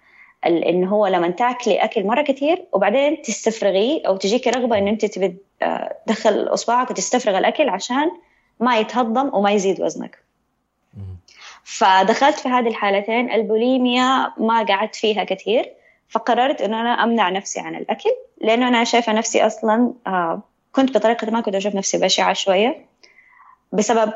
[0.47, 5.37] إنه هو لما تاكلي أكل مرة كثير وبعدين تستفرغيه أو تجيكي رغبة إن أنت تبي
[5.63, 8.11] آه، تدخل إصبعك وتستفرغ الأكل عشان
[8.61, 10.19] ما يتهضم وما يزيد وزنك.
[11.65, 15.73] فدخلت في هذه الحالتين البوليميا ما قعدت فيها كثير
[16.09, 21.31] فقررت إنه أنا أمنع نفسي عن الأكل لأنه أنا شايفة نفسي أصلا آه كنت بطريقة
[21.31, 22.87] ما كنت أشوف نفسي بشعة شوية
[23.73, 24.13] بسبب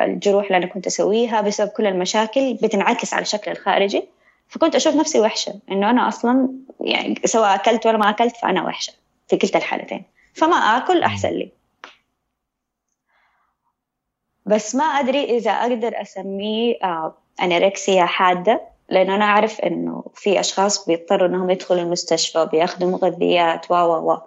[0.00, 4.02] الجروح اللي أنا كنت أسويها بسبب كل المشاكل بتنعكس على الشكل الخارجي.
[4.48, 6.48] فكنت أشوف نفسي وحشة إنه أنا أصلا
[6.80, 8.92] يعني سواء أكلت ولا ما أكلت فأنا وحشة
[9.28, 10.04] في كلتا الحالتين.
[10.34, 11.50] فما آكل أحسن لي.
[14.46, 20.86] بس ما أدري إذا أقدر أسميه آه أنوركسيا حادة لأنه أنا أعرف إنه في أشخاص
[20.86, 24.18] بيضطروا إنهم يدخلوا المستشفى بياخذوا مغذيات و و و.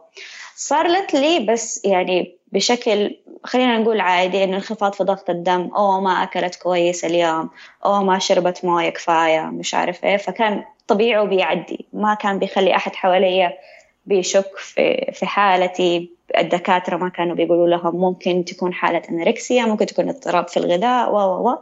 [0.55, 6.23] صارت لي بس يعني بشكل خلينا نقول عادي إنه انخفاض في ضغط الدم أو ما
[6.23, 7.49] أكلت كويس اليوم
[7.85, 10.17] أو ما شربت موية كفاية مش عارف إيه.
[10.17, 13.53] فكان طبيعي وبيعدي ما كان بيخلي أحد حواليا
[14.05, 16.17] بيشك في في حالتي.
[16.37, 21.15] الدكاترة ما كانوا بيقولوا لهم ممكن تكون حالة أنوركسيا ممكن تكون اضطراب في الغذاء و
[21.15, 21.57] و و.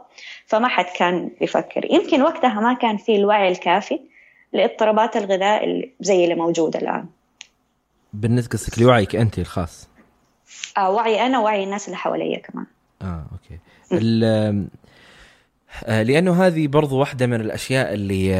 [0.46, 1.92] فما حد كان بيفكر.
[1.92, 4.00] يمكن وقتها ما كان في الوعي الكافي
[4.52, 7.06] لاضطرابات الغذاء زي اللي موجودة الآن.
[8.12, 9.95] بالنسبة لوعيك أنت الخاص؟
[10.78, 12.66] وعي أنا ووعي الناس اللي حواليا كمان.
[13.02, 13.58] آه أوكي.
[15.84, 18.34] آه لأنه هذه برضو واحدة من الأشياء اللي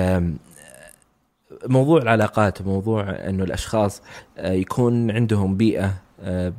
[1.64, 4.02] موضوع العلاقات موضوع أنه الأشخاص
[4.38, 6.52] آه، يكون عندهم بيئة آه،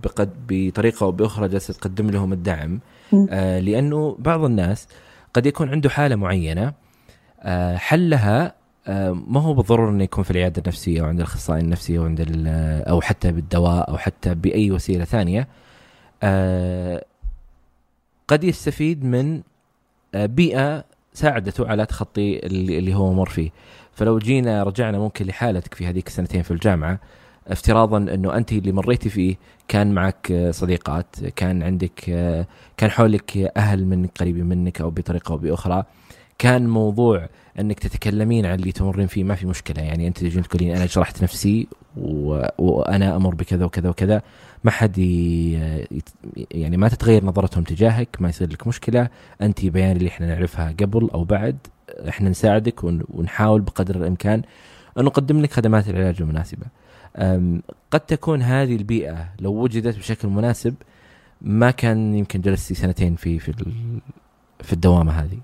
[0.49, 2.79] بطريقة أو بأخرى جالسة تقدم لهم الدعم.
[3.29, 4.87] آه، لأنه بعض الناس
[5.33, 6.73] قد يكون عنده حالة معينة
[7.75, 8.55] حلها
[9.13, 12.25] ما هو بالضرورة إنه يكون في العيادة النفسية أو عند الاخصائي النفسي أو عند
[12.87, 15.47] أو حتى بالدواء أو حتى بأي وسيلة ثانية.
[18.27, 19.41] قد يستفيد من
[20.13, 23.49] بيئة ساعدته على تخطي اللي هو مر فيه.
[23.93, 26.99] فلو جينا رجعنا ممكن لحالتك في هذيك السنتين في الجامعة
[27.47, 29.35] افتراضا إنه أنت اللي مريتي فيه
[29.67, 31.99] كان معك صديقات كان عندك
[32.77, 35.83] كان حولك أهل منك قريبين منك أو بطريقة أو بأخرى.
[36.39, 40.75] كان موضوع انك تتكلمين عن اللي تمرين فيه ما في مشكلة يعني انت تجين تقولين
[40.75, 41.67] أنا جرحت نفسي.
[42.57, 44.21] وأنا أمر بكذا وكذا وكذا
[44.63, 44.97] ما حد.
[46.51, 49.09] يعني ما تتغير نظرتهم تجاهك ما يصير لك مشكلة
[49.41, 51.57] انت بيان اللي إحنا نعرفها قبل أو بعد
[52.09, 54.41] إحنا نساعدك ونحاول بقدر الامكان
[54.97, 56.65] أن نقدم لك خدمات العلاج المناسبة.
[57.91, 60.75] قد تكون هذه البيئة لو وجدت بشكل مناسب
[61.41, 63.53] ما كان يمكن جلستي سنتين في في
[64.61, 65.37] في الدوامة هذه.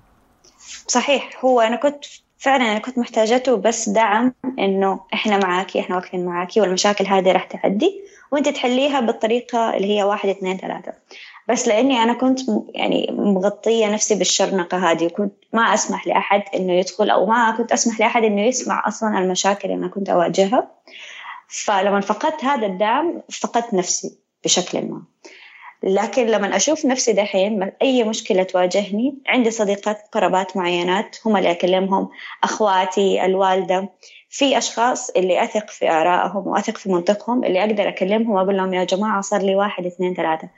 [0.86, 2.04] صحيح هو أنا كنت
[2.38, 7.44] فعلا أنا كنت محتاجته بس دعم إنه إحنا معاكي إحنا واقفين معاكي والمشاكل هذه راح
[7.44, 8.00] تعدي
[8.32, 10.92] وأنت تحليها بالطريقة اللي هي واحد اثنين ثلاثة.
[11.48, 12.40] بس لأني أنا كنت
[12.74, 18.00] يعني مغطية نفسي بالشرنقة هذه وكنت ما أسمح لأحد إنه يدخل أو ما كنت أسمح
[18.00, 20.70] لأحد إنه يسمع أصلا المشاكل اللي أنا كنت أواجهها
[21.48, 25.02] فلما فقدت هذا الدعم فقدت نفسي بشكل ما
[25.86, 32.08] لكن لما أشوف نفسي دحين أي مشكلة تواجهني عندي صديقات قرابات معينات هم اللي أكلمهم
[32.44, 33.88] أخواتي الوالدة
[34.28, 38.84] في أشخاص اللي أثق في آرائهم وأثق في منطقهم اللي أقدر أكلمهم وأقول لهم يا
[38.84, 40.48] جماعة صار لي واحد اثنين ثلاثة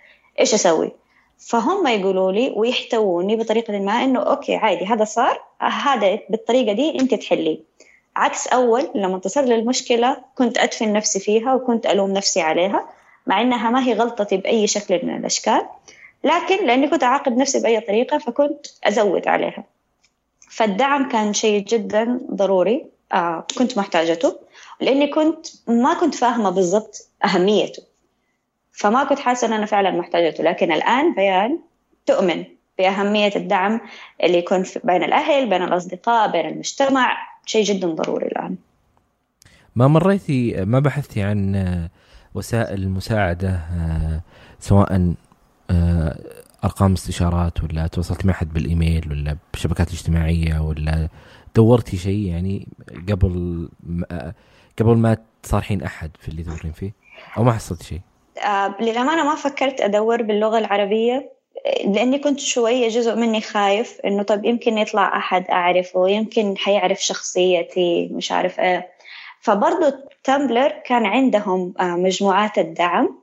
[0.40, 0.92] إيش أسوي؟
[1.38, 7.14] فهم يقولوا لي ويحتووني بطريقة ما إنه أوكي عادي هذا صار هذا بالطريقة دي أنت
[7.14, 7.58] تحليه.
[8.16, 12.95] عكس أول لما تصل لي المشكلة كنت أدفن نفسي فيها وكنت ألوم نفسي عليها.
[13.26, 15.62] مع إنها ما هي غلطتي بأي شكل من الأشكال
[16.24, 19.64] لكن لأني كنت أعاقب نفسي بأي طريقة فكنت أزود عليها.
[20.50, 24.38] فالدعم كان شيء جدا ضروري آه كنت محتاجته
[24.80, 27.82] لأني كنت ما كنت فاهمة بالضبط أهميته.
[28.72, 31.58] فما كنت حاسة أن أنا فعلا محتاجته لكن الآن بيان
[32.06, 32.44] تؤمن
[32.78, 33.80] بأهمية الدعم
[34.22, 38.56] اللي يكون بين الأهل بين الأصدقاء بين المجتمع شيء جدا ضروري الآن.
[39.76, 41.88] ما مريتي ما بحثتي عن
[42.36, 44.20] وسائل المساعدة آه،
[44.60, 45.14] سواء
[45.70, 46.18] آه،
[46.64, 51.08] أرقام استشارات ولا تواصلت مع أحد بالإيميل ولا بالشبكات الاجتماعية ولا
[51.54, 52.68] دورتي شيء يعني
[53.08, 53.68] قبل
[54.10, 54.34] آه،
[54.78, 56.92] قبل ما تصارحين أحد في اللي تدورين فيه؟
[57.36, 58.00] أو ما حصلت شيء؟
[58.80, 61.32] للأمانة ما فكرت أدور باللغة العربية
[61.84, 68.08] لأني كنت شوية جزء مني خايف إنه طب يمكن يطلع أحد أعرفه يمكن حيعرف شخصيتي
[68.12, 68.95] مش عارف إيه
[69.46, 73.18] فبرضه تمبلر كان عندهم آه مجموعات الدعم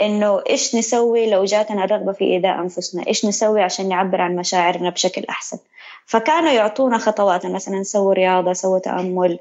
[0.00, 4.90] إنه إيش نسوي لو جاتنا رغبة في إيذاء أنفسنا؟ إيش نسوي عشان نعبر عن مشاعرنا
[4.90, 5.58] بشكل أحسن؟
[6.06, 9.38] فكانوا يعطونا خطوات مثلا سووا رياضة سووا تأمل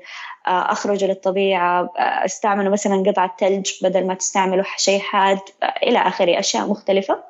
[0.48, 5.40] آه، أخرجوا للطبيعة آه، استعملوا مثلا قطعة ثلج بدل ما تستعملوا شيء حاد
[5.84, 7.24] إلى آخره أشياء مختلفة.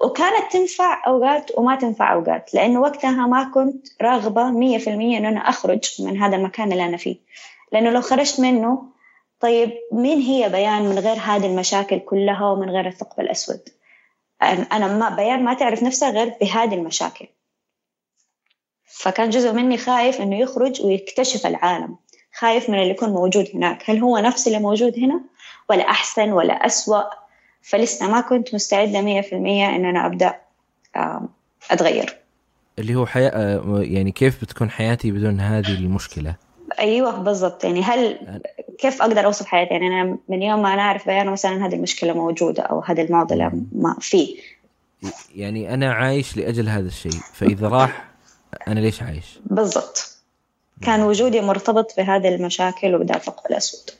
[0.00, 3.86] وكانت تنفع أوقات وما تنفع أوقات لأنه وقتها ما كنت
[4.78, 7.16] في المية إنه أنا أخرج من هذا المكان اللي أنا فيه.
[7.72, 8.82] لأنه لو خرجت منه
[9.40, 13.60] طيب مين هي بيان من غير هذه المشاكل كلها ومن غير الثقب الأسود؟
[14.42, 17.26] أنا ما بيان ما تعرف نفسها غير بهذه المشاكل.
[18.84, 21.96] فكان جزء مني خايف إنه يخرج ويكتشف العالم.
[22.34, 23.90] خايف من اللي يكون موجود هناك.
[23.90, 25.20] هل هو نفس اللي موجود هنا؟
[25.70, 27.02] ولا أحسن ولا أسوأ؟
[27.62, 30.40] فلسه ما كنت مستعدة مية في المية إن أنا أبدأ
[31.70, 32.16] أتغير.
[32.78, 36.47] اللي هو حياة آه، يعني كيف بتكون حياتي بدون هذه المشكلة؟
[36.78, 37.64] أيوه بالضبط.
[37.64, 38.18] يعني هل
[38.78, 42.12] كيف أقدر أوصف حياتي؟ يعني أنا من يوم ما أنا أعرف بيان مثلا هذه المشكلة
[42.12, 44.36] موجودة أو هذه المعضله ما في.
[45.34, 47.20] يعني أنا عايش لأجل هذا الشيء.
[47.32, 48.08] فإذا راح
[48.68, 50.18] أنا ليش عايش؟ بالضبط.
[50.82, 53.90] كان وجودي مرتبط بهذه المشاكل وبدا الثقب الأسود.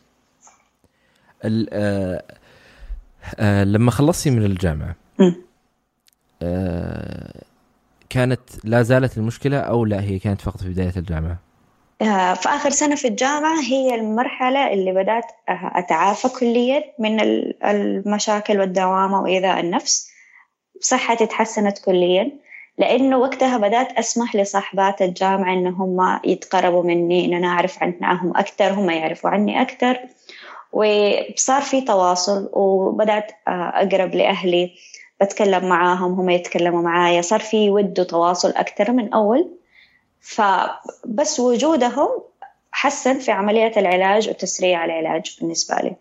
[1.45, 2.23] آه
[3.37, 4.97] آه لما خلصتي من الجامعة
[6.43, 7.43] آه
[8.11, 11.39] كانت لا زالت المشكلة أو لا هي كانت فقط في بداية الجامعة؟
[12.35, 17.21] في آخر سنة في الجامعة هي المرحلة اللي بدأت أتعافى كليا من
[17.65, 20.11] المشاكل والدوامة وإيذاء النفس.
[20.81, 22.31] صحتي تحسنت كليا
[22.79, 28.73] لأنه وقتها بدأت أسمح لصاحبات الجامعة إن هم يتقربوا مني إن أنا أعرف عنهم أكثر
[28.73, 29.99] هم يعرفوا عني أكثر.
[30.73, 34.73] وصار في تواصل وبدأت أقرب لأهلي
[35.21, 37.23] بتكلم معاهم هم يتكلموا معايا.
[37.23, 39.58] صار في ود وتواصل أكثر من أول.
[40.21, 42.09] فبس وجودهم
[42.73, 45.97] حسن في عملية العلاج وتسريع العلاج بالنسبة لي.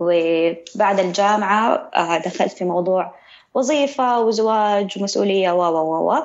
[0.00, 3.14] وبعد الجامعة آه، دخلت في موضوع
[3.54, 6.22] وظيفة وزواج ومسؤولية و و و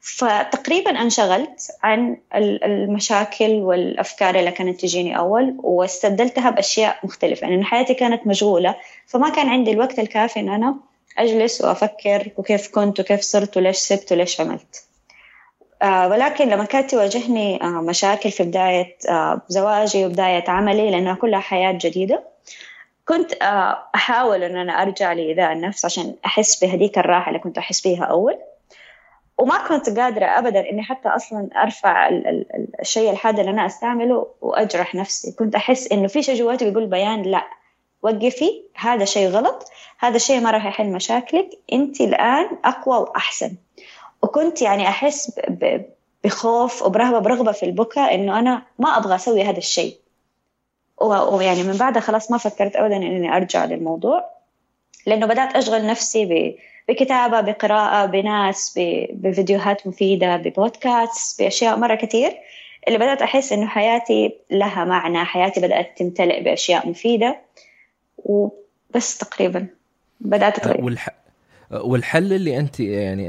[0.00, 7.48] فتقريبا انشغلت عن المشاكل والأفكار اللي كانت تجيني أول واستبدلتها بأشياء مختلفة.
[7.48, 8.76] يعني حياتي كانت مشغولة
[9.06, 10.76] فما كان عندي الوقت الكافي إن أنا
[11.18, 14.84] أجلس وأفكر وكيف كنت وكيف صرت وليش سبت وليش عملت.
[15.82, 21.72] ولكن لما كانت تواجهني آه مشاكل في بداية آه زواجي وبداية عملي لأنها كلها حياة
[21.72, 22.22] جديدة
[23.08, 27.80] كنت آه أحاول أن أنا أرجع لإيذاء النفس عشان أحس بهديك الراحة اللي كنت أحس
[27.80, 28.38] بيها أول.
[29.38, 34.26] وما كنت قادرة أبدا إني حتى أصلا أرفع ال ال الشيء الحاد اللي أنا أستعمله
[34.40, 35.32] وأجرح نفسي.
[35.32, 37.44] كنت أحس إنه في شيء جواتي بيقول بيان لا
[38.02, 39.64] وقفي هذا شيء غلط
[39.98, 43.52] هذا الشيء ما راح يحل مشاكلك أنت الآن أقوى وأحسن.
[44.22, 45.40] وكنت يعني أحس
[46.24, 49.96] بخوف وبرهبة برغبة في البكاء إنه أنا ما أبغى أسوي هذا الشيء.
[51.00, 54.30] ويعني من بعدها خلاص ما فكرت أبدا إني أرجع للموضوع
[55.06, 56.54] لأنه بدأت أشغل نفسي
[56.88, 58.78] بكتابة بقراءة بناس
[59.12, 62.32] بفيديوهات مفيدة ببودكاست بأشياء مرة كثير
[62.88, 67.40] اللي بدأت أحس إنه حياتي لها معنى حياتي بدأت تمتلئ بأشياء مفيدة.
[68.18, 69.66] وبس تقريبا
[70.20, 71.08] بدأت أتغير والح...
[71.72, 73.26] والحل اللي أنت يعني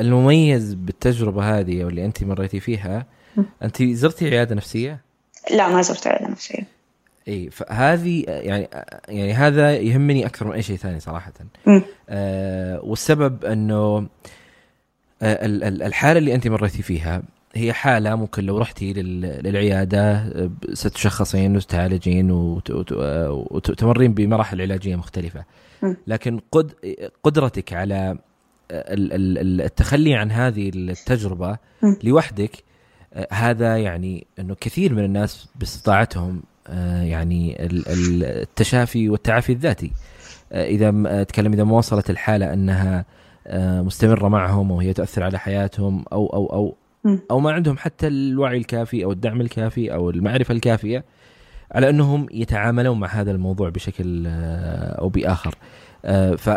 [0.00, 3.06] المميز بالتجربة هذه أو اللي أنت مريتي فيها
[3.62, 5.00] أنت زرتي عيادة نفسية؟
[5.50, 6.66] لا ما زرت عيادة نفسية.
[7.28, 8.68] إي فهذه يعني
[9.08, 11.32] يعني هذا يهمني أكثر من أي شيء ثاني صراحة.
[12.08, 14.06] آه والسبب أنه
[15.22, 15.46] آه
[15.86, 17.22] الحالة اللي أنت مريتي فيها
[17.58, 20.32] هي حالة ممكن لو رحتي للعيادة
[20.72, 22.30] ستشخصين وتعالجين
[23.50, 25.44] وتمرين بمراحل علاجية مختلفة.
[26.06, 26.72] لكن قد
[27.22, 28.18] قدرتك على
[28.70, 31.58] التخلي عن هذه التجربة
[32.04, 32.64] لوحدك
[33.32, 36.42] هذا يعني إنه كثير من الناس باستطاعتهم
[37.02, 39.92] يعني التشافي والتعافي الذاتي.
[40.52, 43.04] إذا تكلم إذا ما وصلت الحالة أنها
[43.82, 46.74] مستمرة معهم وهي تؤثر على حياتهم أو أو أو
[47.30, 51.04] أو ما عندهم حتى الوعي الكافي أو الدعم الكافي أو المعرفة الكافية
[51.72, 55.54] على أنهم يتعاملون مع هذا الموضوع بشكل آه، أو بآخر.
[56.04, 56.50] آه، ف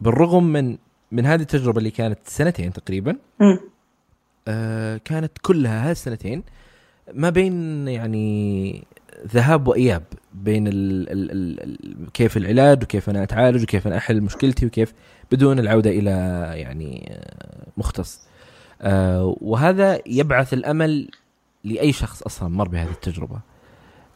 [0.00, 0.78] بالرغم من
[1.12, 3.16] من هذه التجربة اللي كانت سنتين تقريبا
[4.48, 6.42] آه، كانت كلها هذه السنتين
[7.14, 8.84] ما بين يعني
[9.26, 10.02] ذهاب وإياب
[10.34, 10.72] بين ال
[11.10, 14.92] ال ال كيف العلاج وكيف أنا أتعالج وكيف أنا أحل مشكلتي وكيف
[15.32, 16.10] بدون العودة إلى
[16.54, 17.18] يعني
[17.76, 18.29] مختص.
[19.40, 21.10] وهذا يبعث الأمل
[21.64, 23.38] لأي شخص أصلا مر بهذه التجربة.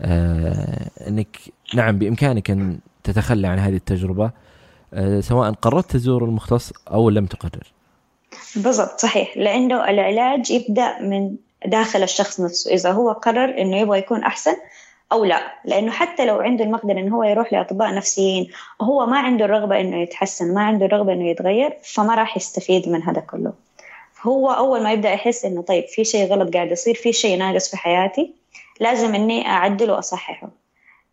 [0.01, 1.37] آه انك
[1.75, 4.31] نعم بإمكانك أن تتخلى عن هذه التجربة
[4.95, 7.73] آه سواء قررت تزور المختص أو لم تقرر.
[8.57, 9.37] بالضبط صحيح.
[9.37, 11.37] لأنه العلاج يبدأ من
[11.67, 14.55] داخل الشخص نفسه إذا هو قرر إنه يبغى يكون أحسن
[15.12, 15.41] أو لا.
[15.65, 18.51] لأنه حتى لو عنده المقدرة إنه هو يروح لأطباء نفسيين
[18.81, 23.03] وهو ما عنده الرغبة إنه يتحسن ما عنده الرغبة إنه يتغير فما راح يستفيد من
[23.03, 23.53] هذا كله.
[24.25, 27.70] هو أول ما يبدأ يحس إنه طيب في شيء غلط قاعد يصير في شيء ناقص
[27.70, 28.35] في حياتي
[28.81, 30.51] لازم إني أعدل وأصححه.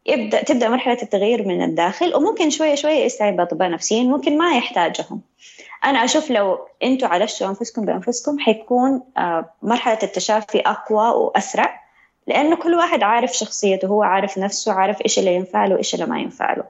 [0.05, 5.21] يبدأ تبدأ مرحلة التغيير من الداخل وممكن شوية شوية يستعين بأطباء نفسيين ممكن ما يحتاجهم.
[5.85, 11.81] أنا أشوف لو أنتم عالجتوا أنفسكم بأنفسكم حيكون آه، مرحلة التشافي أقوى وأسرع
[12.27, 16.05] لأنه كل واحد عارف شخصيته هو عارف نفسه عارف إيش اللي ينفع له وإيش اللي
[16.05, 16.63] ما ينفع له.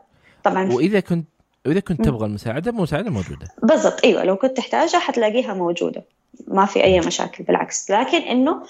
[0.43, 0.73] طبعا.
[0.73, 1.27] وإذا كنت
[1.65, 3.47] واذا كنت تبغى المساعدة المساعدة موجودة.
[3.63, 6.03] بالضبط أيوه لو كنت تحتاجها حتلاقيها موجودة.
[6.47, 7.91] ما في أي مشاكل بالعكس.
[7.91, 8.63] لكن إنه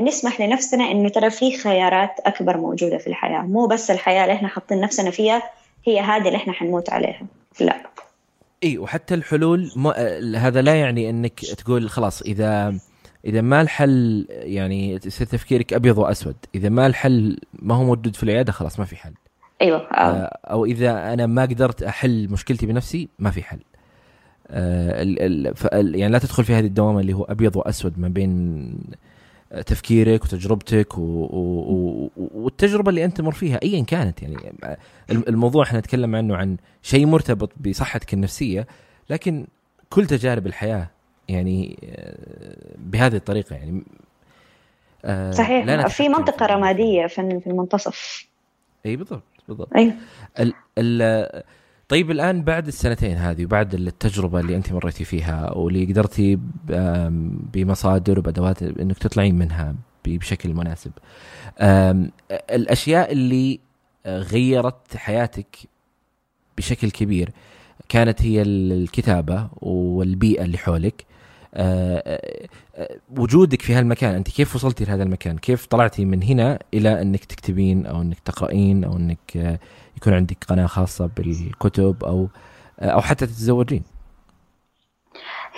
[0.00, 3.40] نسمح لنفسنا إنه ترى في خيارات أكبر موجودة في الحياة.
[3.40, 5.42] مو بس الحياة اللي إحنا حاطين نفسنا فيها
[5.84, 7.22] هي هذه اللي إحنا حنموت عليها.
[7.60, 7.82] لا.
[8.64, 9.86] إي وحتى الحلول م...
[10.36, 12.74] هذا لا يعني إنك تقول خلاص إذا
[13.24, 16.36] إذا ما الحل يعني يصير تفكيرك أبيض وأسود.
[16.54, 19.14] إذا ما الحل ما هو موجود في العيادة خلاص ما في حل.
[19.62, 20.38] أيوه آه.
[20.44, 23.58] أو إذا أنا ما قدرت أحل مشكلتي بنفسي ما في حل.
[23.58, 23.69] آه
[24.50, 28.74] يعني لا تدخل في هذه الدوامة اللي هو أبيض وأسود ما بين
[29.66, 31.02] تفكيرك وتجربتك و...
[31.02, 32.10] و...
[32.16, 34.36] والتجربة اللي أنت تمر فيها ايا كانت يعني
[35.10, 38.66] الموضوع إحنا نتكلم عنه عن شيء مرتبط بصحتك النفسية
[39.10, 39.46] لكن
[39.90, 40.90] كل تجارب الحياة
[41.28, 41.78] يعني
[42.78, 43.84] بهذه الطريقة يعني
[45.32, 48.26] صحيح في منطقة رمادية في المنتصف.
[48.86, 49.68] إي بالضبط بالضبط.
[49.76, 49.94] أيوه
[50.40, 50.52] ال...
[50.78, 51.42] ال...
[51.90, 56.38] طيب الآن بعد السنتين هذه وبعد التجربة اللي أنت مريتي فيها واللي قدرتي
[57.52, 59.74] بمصادر وبأدوات إنك تطلعين منها
[60.04, 60.92] بشكل مناسب
[62.30, 63.60] الأشياء اللي
[64.06, 65.56] غيرت حياتك
[66.58, 67.30] بشكل كبير
[67.88, 71.04] كانت هي الكتابة والبيئة اللي حولك.
[73.16, 77.86] وجودك في هالمكان أنت كيف وصلتي لهذا المكان؟ كيف طلعتي من هنا إلى إنك تكتبين
[77.86, 79.58] أو إنك تقرأين أو إنك
[79.96, 82.28] يكون عندك قناة خاصة بالكتب أو
[82.80, 83.82] أو حتى تتزوجين؟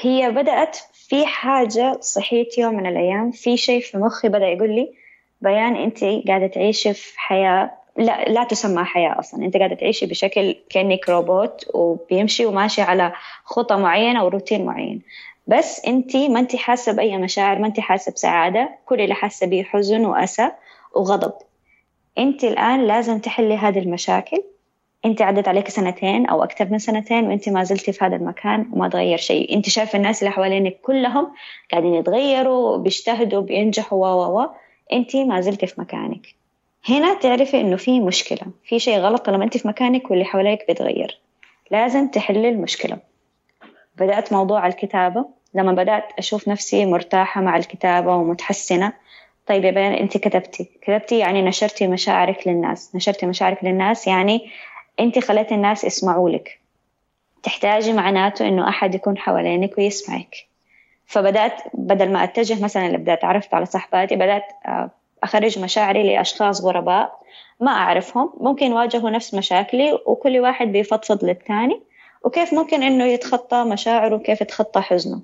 [0.01, 3.31] هي بدأت في حاجة صحيت يوم من الأيام.
[3.31, 4.93] في شيء في مخي بدأ يقول لي
[5.41, 9.45] بيان أنت قاعدة تعيشي في حياة لا لا تسمى حياة أصلا.
[9.45, 13.13] أنت قاعدة تعيشي بشكل كأنك روبوت وبيمشي وماشي على
[13.45, 15.03] خطة معينة وروتين معين.
[15.47, 19.63] بس أنت ما أنت حاسة بأي مشاعر ما أنت حاسة بسعادة كل اللي حاسة به
[19.63, 20.51] حزن وأسى
[20.97, 21.33] وغضب.
[22.19, 24.43] انت الآن لازم تحلي هذه المشاكل.
[25.05, 28.89] انت عدت عليك سنتين أو أكثر من سنتين وانت ما زلتي في هذا المكان وما
[28.89, 29.57] تغير شيء.
[29.57, 31.33] انت شايفه الناس اللي حوالينك كلهم
[31.71, 34.47] قاعدين يتغيروا بيجتهدوا بينجحوا و و
[34.93, 36.27] انت ما زلتي في مكانك.
[36.89, 41.21] هنا تعرفي إنه في مشكلة في شيء غلط طالما انت في مكانك واللي حواليك بيتغير.
[41.71, 43.12] لازم تحلي المشكلة.
[43.97, 45.27] بدأت موضوع الكتابة.
[45.55, 48.93] لما بدأت أشوف نفسي مرتاحة مع الكتابة ومتحسنة
[49.47, 50.71] طيب يا بيان أنت كتبتي.
[50.83, 52.97] كتبتي يعني نشرتي مشاعرك للناس.
[52.97, 54.51] نشرتي مشاعرك للناس يعني
[55.01, 56.61] أنت خليتي الناس يسمعوا لك.
[57.43, 60.37] تحتاجي معناته إنه أحد يكون حوالينك ويسمعك.
[61.07, 64.91] فبدأت بدل ما أتجه مثلا اللي بدأت عرفت على صحباتي بدأت آه،
[65.23, 67.21] أخرج مشاعري لأشخاص غرباء
[67.61, 68.33] ما أعرفهم.
[68.41, 71.81] ممكن يواجهوا نفس مشاكلي وكل واحد بيفضفض للثاني
[72.25, 75.21] وكيف ممكن إنه يتخطى مشاعره وكيف يتخطى حزنه.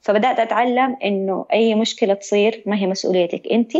[0.00, 3.76] فبدأت أتعلم إنه أي مشكلة تصير ما هي مسؤوليتك أنت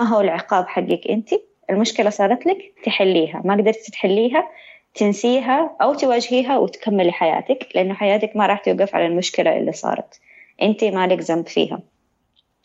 [0.00, 1.28] ما هو العقاب حقك أنت.
[1.70, 4.48] المشكلة صارت لك تحليها ما قدرتي تحليها
[4.94, 10.20] تنسيها أو تواجهيها وتكملي حياتك لأنه حياتك ما راح توقف على المشكلة اللي صارت.
[10.62, 11.80] أنت مالك ذنب فيها.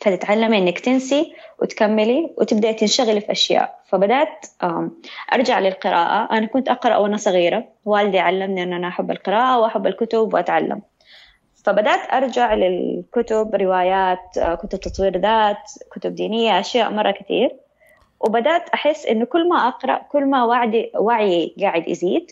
[0.03, 3.79] فتتعلمي إنك تنسي وتكملي وتبدأي تنشغلي في أشياء.
[3.85, 4.45] فبدأت
[5.33, 6.37] أرجع للقراءة.
[6.37, 7.63] أنا كنت أقرأ وأنا صغيرة.
[7.85, 10.81] والدي علمني إن أنا أحب القراءة وأحب الكتب وأتعلم.
[11.63, 17.55] فبدأت أرجع للكتب روايات آه، كتب تطوير ذات كتب دينية أشياء مرة كثير.
[18.19, 22.31] وبدأت أحس إنه كل ما أقرأ كل ما وعدي وعي قاعد يزيد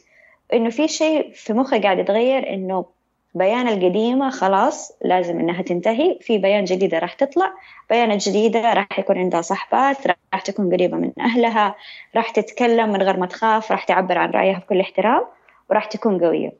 [0.54, 2.86] إنه في شيء في مخي قاعد يتغير إنه
[3.34, 6.18] بيان القديمة خلاص لازم إنها تنتهي.
[6.22, 7.54] في بيان جديدة راح تطلع.
[7.90, 11.76] بيانات جديدة راح يكون عندها صحبات راح تكون قريبة من أهلها
[12.16, 15.26] راح تتكلم من غير ما تخاف راح تعبر عن رأيها بكل احترام
[15.70, 16.54] وراح تكون قوية.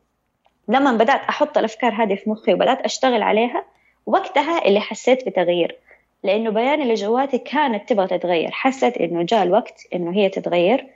[0.68, 3.66] لما بدأت أحط الأفكار هذه في مخي وبدأت أشتغل عليها
[4.06, 5.76] وقتها اللي حسيت بتغيير.
[6.24, 8.52] لأنه بيان اللي جواتي كانت تبغى تتغير.
[8.52, 10.88] حست إنه جاء الوقت إنه هي تتغير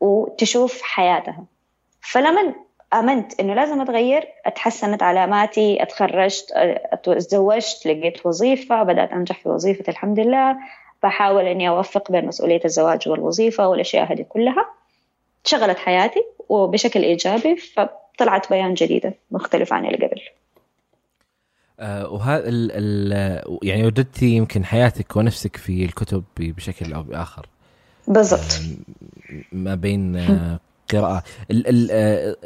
[0.00, 1.44] وتشوف حياتها.
[2.00, 2.54] فلما
[2.94, 6.52] آمنت إنه لازم أتغير أتحسنت علاماتي أتخرجت
[6.92, 10.56] أتزوجت لقيت وظيفة بدأت أنجح في وظيفتي الحمد لله.
[11.02, 14.66] بحاول إني أوفق بين مسؤولية الزواج والوظيفة والأشياء هذه كلها.
[15.44, 17.80] شغلت حياتي وبشكل إيجابي ف
[18.18, 20.20] طلعت بيان جديدة مختلف عن اللي قبل.
[21.80, 27.46] آه وهذا ال ال يعني وجدتي يمكن حياتك ونفسك في الكتب بشكل أو بآخر.
[28.08, 28.40] بالضبط.
[28.40, 30.60] آه ما بين آه
[30.92, 31.22] قراءة.
[31.50, 32.36] ال ال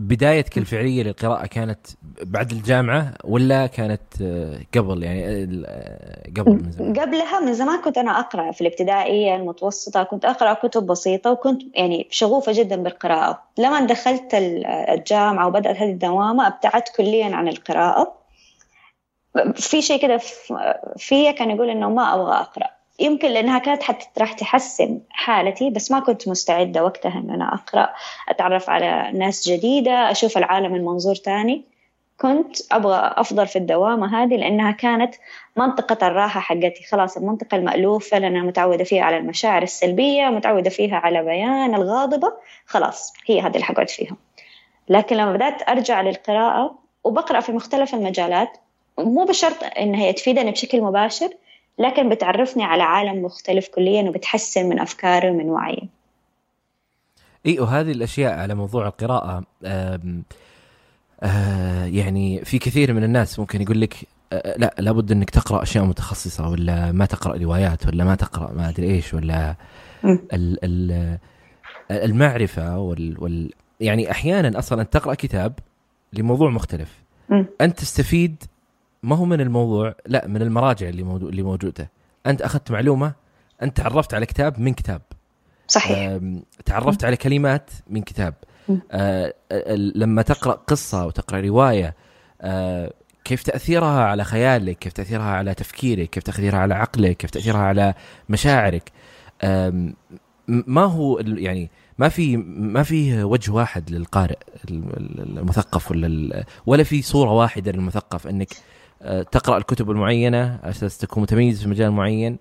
[0.00, 1.86] بدايتك الفعليه للقراءة كانت
[2.22, 5.24] بعد الجامعة ولا كانت آه، قبل؟ يعني
[5.66, 10.52] آه، قبل من زمان؟ قبلها من زمان كنت أنا أقرأ في الابتدائية المتوسطة كنت أقرأ
[10.52, 13.42] كتب بسيطة وكنت يعني شغوفة جدا بالقراءة.
[13.58, 18.20] لما دخلت الجامعة وبدأت هذه الدوامة أبتعدت كليا عن القراءة.
[19.54, 20.20] في شيء كده
[20.96, 22.79] فيا كان يقول إنه ما أبغى أقرأ.
[23.00, 27.88] يمكن لأنها كانت حتى راح تحسن حالتي بس ما كنت مستعدة وقتها ان أنا أقرأ
[28.28, 31.64] أتعرف على ناس جديدة أشوف العالم من منظور تاني.
[32.20, 35.14] كنت أبغى أفضل في الدوامة هذه لأنها كانت
[35.56, 36.84] منطقة الراحة حقتي.
[36.90, 42.32] خلاص المنطقة المألوفة اللي أنا متعودة فيها على المشاعر السلبية متعودة فيها على بيان الغاضبة.
[42.66, 44.16] خلاص هي هذه اللي حقعد فيها.
[44.88, 48.58] لكن لما بدأت أرجع للقراءة وبقرأ في مختلف المجالات
[48.98, 51.30] مو بشرط إن هي تفيدني بشكل مباشر
[51.80, 55.88] لكن بتعرفني على عالم مختلف كليا وبتحسن من أفكاري ومن وعيي.
[57.46, 59.42] إي وهذه الأشياء على موضوع القراءة
[61.22, 63.94] آه يعني في كثير من الناس ممكن يقول لك
[64.32, 68.68] آه لا لابد إنك تقرأ أشياء متخصصة ولا ما تقرأ روايات ولا ما تقرأ ما
[68.68, 69.54] أدري إيش ولا
[70.04, 71.18] ال ال
[71.90, 73.50] المعرفة وال, وال
[73.80, 75.52] يعني أحيانا أصلا تقرأ كتاب
[76.12, 77.00] لموضوع مختلف.
[77.60, 78.44] أنت تستفيد
[79.02, 81.90] ما هو من الموضوع لا من المراجع اللي موجود اللي موجودة.
[82.26, 83.12] أنت أخذت معلومة
[83.62, 85.02] أنت تعرفت على كتاب من كتاب.
[85.68, 86.18] صحيح.
[86.64, 88.34] تعرفت على كلمات من كتاب.
[88.92, 89.34] آه
[89.94, 91.94] لما تقرأ قصة وتقرا رواية
[92.40, 92.92] آه
[93.24, 97.94] كيف تأثيرها على خيالك؟ كيف تأثيرها على تفكيرك؟ كيف تأثيرها على عقلك؟ كيف تأثيرها على
[98.28, 98.92] مشاعرك؟
[100.48, 104.38] ما هو يعني ما في ما في وجه واحد للقارئ
[104.70, 108.56] المثقف ولا ولا في صورة واحدة للمثقف إنك آه،
[109.32, 112.38] تقرأ الكتب المعينة أساس تكون متميز في مجال معين.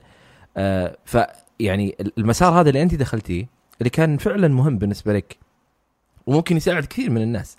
[0.58, 3.48] آه، فيعني المسار هذا اللي أنت دخلتيه
[3.80, 5.38] اللي كان فعلا مهم بالنسبة لك
[6.28, 7.58] وممكن يساعد كثير من الناس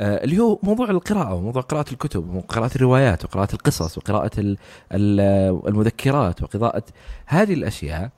[0.00, 4.56] آه، اللي هو موضوع القراءة وموضوع قراءة الكتب وقراءة الروايات وقراءة القصص وقراءة
[4.92, 6.82] المذكرات وقراءة
[7.26, 8.10] هذه الأشياء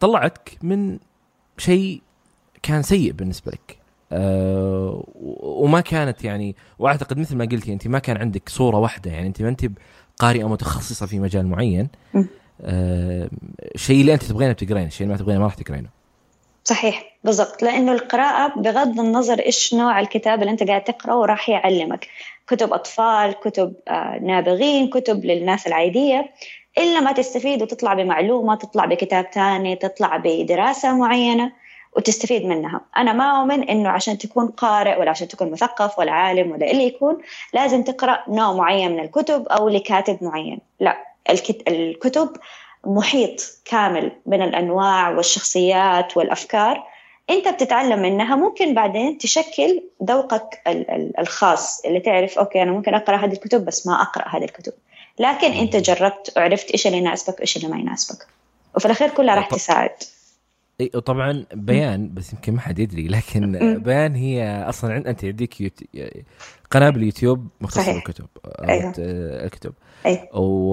[0.00, 0.98] طلعتك من
[1.58, 2.02] شيء
[2.62, 3.79] كان سيء بالنسبة لك.
[4.12, 5.04] آه
[5.42, 9.42] وما كانت يعني وأعتقد مثل ما قلتي أنت ما كان عندك صورة واحدة يعني أنت
[9.42, 9.66] ما أنت
[10.18, 11.88] قارئة متخصصة في مجال معين.
[12.62, 13.30] آه
[13.74, 15.88] الشيء اللي أنت تبغينه بتقرينه الشيء اللي ما تبغينه ما راح تقرينه
[16.64, 17.62] صحيح بالضبط.
[17.62, 22.06] لأنه القراءة بغض النظر إيش نوع الكتاب اللي أنت قاعد تقرأه راح يعلمك.
[22.46, 26.30] كتب أطفال كتب آه نابغين كتب للناس العادية.
[26.78, 31.52] إلا ما تستفيد وتطلع بمعلومة تطلع بكتاب ثاني تطلع بدراسة معينة.
[31.96, 32.80] وتستفيد منها.
[32.96, 36.84] أنا ما أؤمن إنه عشان تكون قارئ ولا عشان تكون مثقف ولا عالم ولا اللي
[36.84, 37.18] يكون
[37.52, 40.60] لازم تقرأ نوع معين من الكتب أو لكاتب معين.
[40.80, 40.96] لا
[41.68, 42.36] الكتب
[42.84, 46.84] محيط كامل من الأنواع والشخصيات والأفكار.
[47.30, 50.62] أنت بتتعلم منها ممكن بعدين تشكل ذوقك
[51.18, 54.72] الخاص اللي تعرف أوكي أنا ممكن أقرأ هذه الكتب بس ما أقرأ هذه الكتب.
[55.18, 58.26] لكن أنت جربت وعرفت إيش اللي يناسبك وإيش اللي ما يناسبك.
[58.76, 59.90] وفي الأخير كلها راح تساعد.
[60.80, 65.80] إي وطبعا بيان بس يمكن ما حد يدري لكن بيان هي أصلا أنت عندك يوت...
[66.70, 68.26] قناه باليوتيوب مختصة بالكتب
[68.68, 68.92] أيوه.
[68.98, 69.72] الكتب.
[70.06, 70.28] أيوه.
[70.34, 70.72] و...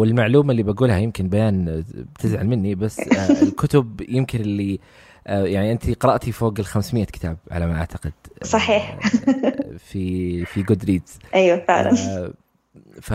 [0.00, 4.80] والمعلومة اللي بقولها يمكن بيان بتزعل مني بس آه، الكتب يمكن اللي
[5.26, 8.98] آه، يعني أنت قرأتي فوق ال 500 كتاب على ما أعتقد صحيح.
[9.28, 12.32] آه، في في Goodreads أيوه فعلا.
[13.00, 13.12] ف...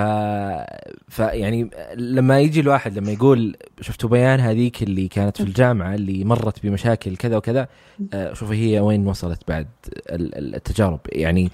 [1.08, 6.24] ف يعني لما يجي الواحد لما يقول شفتوا بيان هذيك اللي كانت في الجامعة اللي
[6.24, 7.68] مرت بمشاكل كذا وكذا
[8.14, 9.68] آه، شوفي هي وين وصلت بعد
[10.10, 11.00] التجارب.
[11.12, 11.52] يعني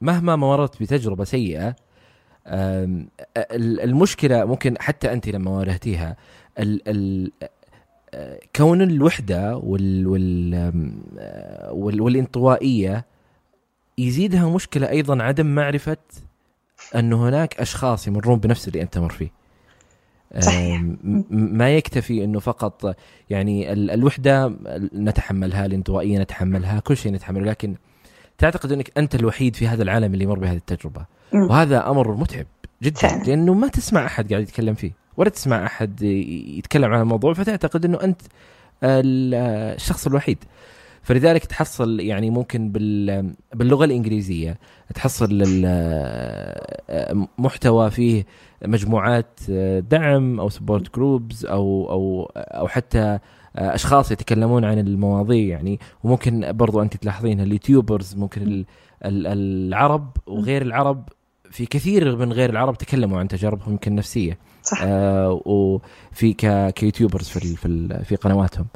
[0.00, 1.76] مهما ما مرت بتجربة سيئة
[3.36, 6.16] المشكلة ممكن حتى أنت لما واجهتيها
[8.56, 13.04] كون الوحدة وال وال والانطوائية
[13.98, 15.96] يزيدها مشكلة أيضا عدم معرفة
[16.94, 19.42] أنه هناك أشخاص يمرون بنفس اللي أنت تمر فيه
[20.40, 20.82] صحيح.
[21.30, 22.96] ما يكتفي أنه فقط
[23.30, 24.52] يعني الوحدة
[24.94, 27.74] نتحملها الانطوائية نتحملها كل شيء نتحمله لكن
[28.38, 31.50] تعتقد أنك أنت الوحيد في هذا العالم اللي يمر بهذه التجربة م.
[31.50, 32.46] وهذا أمر متعب
[32.82, 33.22] جدا فعلا.
[33.22, 37.98] لأنه ما تسمع أحد قاعد يتكلم فيه ولا تسمع أحد يتكلم عن الموضوع فتعتقد أنه
[38.02, 38.20] أنت
[38.84, 40.38] الشخص الوحيد
[41.02, 44.58] فلذلك تحصل يعني ممكن بال باللغة الإنجليزية
[44.94, 45.42] تحصل
[47.38, 48.26] محتوى فيه
[48.64, 49.40] مجموعات
[49.90, 53.18] دعم أو support groups أو أو أو حتى
[53.56, 55.78] أشخاص يتكلمون عن المواضيع يعني.
[56.04, 58.64] وممكن برضو أنت تلاحظين ال YouTubers ممكن
[59.04, 61.08] العرب وغير العرب.
[61.50, 64.82] في كثير من غير العرب تكلموا عن تجاربهم يمكن النفسيه صح.
[64.82, 66.32] آه وفي
[66.72, 68.66] ك YouTubers في في في قنواتهم.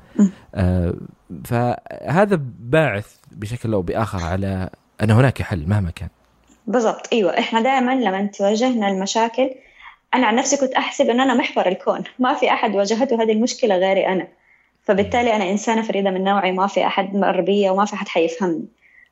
[0.54, 0.94] آه
[1.44, 4.70] فهذا باعث بشكل أو بآخر على
[5.02, 6.08] أن هناك حل مهما كان.
[6.66, 7.08] بالضبط.
[7.12, 7.38] أيوه.
[7.38, 9.50] إحنا دائما لما تواجهنا المشاكل
[10.14, 12.04] أنا عن نفسي كنت أحسب إن أنا محور الكون.
[12.18, 14.28] ما في أحد واجهته هذه المشكلة غيري أنا.
[14.84, 18.66] فبالتالي أنا إنسانة فريدة من نوعي ما في أحد مر بي وما في أحد حيفهمني.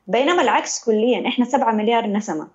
[0.07, 1.27] بينما العكس كليا.
[1.27, 2.47] إحنا سبعة مليار نسمة.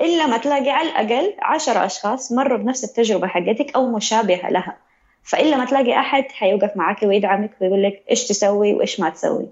[0.00, 4.76] إلا ما تلاقي على الأقل عشرة أشخاص مروا بنفس التجربة حقتك أو مشابهة لها.
[5.22, 9.48] فإلا ما تلاقي أحد حيوقف معك ويدعمك ويقول لك إيش تسوي وإيش ما تسوي.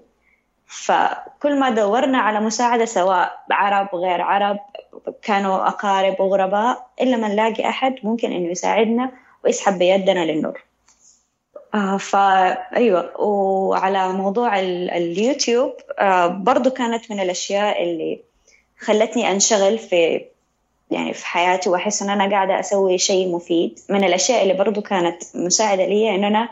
[0.67, 4.59] فكل ما دورنا على مساعدة سواء عرب غير عرب
[5.21, 9.11] كانوا أقارب وغرباء إلا ما نلاقي أحد ممكن إنه يساعدنا
[9.43, 10.63] ويسحب بيدنا للنور.
[11.73, 18.21] آه فأيوة وعلى موضوع اليوتيوب آه برضو كانت من الأشياء اللي
[18.79, 20.25] خلتني أنشغل في
[20.95, 23.79] يعني في حياتي وأحس إن أنا قاعدة أسوي شيء مفيد.
[23.89, 26.49] من الأشياء اللي برضو كانت مساعدة لي إن أنا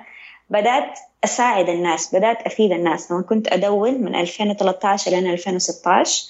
[0.49, 3.11] بدأت أساعد الناس بدأت أفيد الناس.
[3.11, 6.25] لما كنت أدون من 2013 لين 2016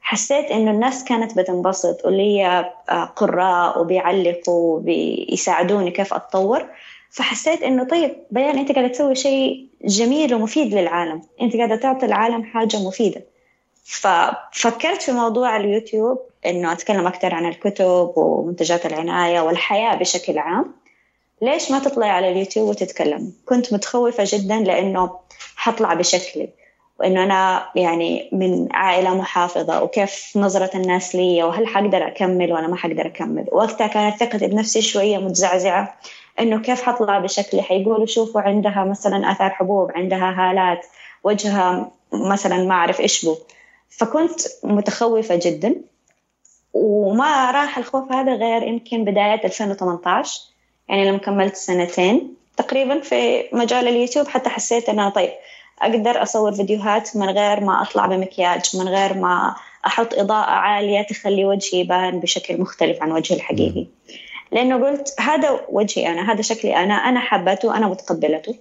[0.00, 2.46] حسيت إنه الناس كانت بتنبسط ولي
[2.90, 6.66] آه، قراء وبيعلقوا وبيساعدوني كيف أتطور.
[7.10, 11.22] فحسيت إنه طيب بيان أنت قاعدة تسوي شيء جميل ومفيد للعالم.
[11.40, 13.33] أنت قاعدة تعطي العالم حاجة مفيدة.
[13.84, 20.74] ففكرت في موضوع اليوتيوب إنه أتكلم أكثر عن الكتب ومنتجات العناية والحياة بشكل عام.
[21.42, 25.10] ليش ما تطلعي على اليوتيوب وتتكلم؟ كنت متخوفة جدا لأنه
[25.56, 26.48] حطلع بشكلي
[27.00, 32.76] وإنه أنا يعني من عائلة محافظة وكيف نظرة الناس لي وهل حقدر أكمل ولا ما
[32.76, 33.46] حقدر أكمل.
[33.52, 35.98] وقتها كانت ثقتي بنفسي شوية متزعزعة
[36.40, 40.86] إنه كيف حطلع بشكلي؟ حيقولوا شوفوا عندها مثلا آثار حبوب عندها هالات
[41.24, 43.36] وجهها مثلا ما أعرف إيش بو.
[43.98, 45.74] فكنت متخوفة جدا
[46.72, 50.40] وما راح الخوف هذا غير يمكن بداية 2018
[50.88, 55.30] يعني لما كملت سنتين تقريبا في مجال اليوتيوب حتى حسيت أنا طيب
[55.82, 59.54] أقدر أصور فيديوهات من غير ما أطلع بمكياج من غير ما
[59.86, 63.86] أحط إضاءة عالية تخلي وجهي يبان بشكل مختلف عن وجهي الحقيقي.
[64.52, 68.56] لأنه قلت هذا وجهي أنا هذا شكلي أنا أنا حبته أنا متقبلته.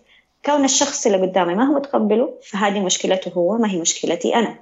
[0.46, 4.56] كون الشخص اللي قدامي ما هو متقبله فهذه مشكلته هو ما هي مشكلتي أنا.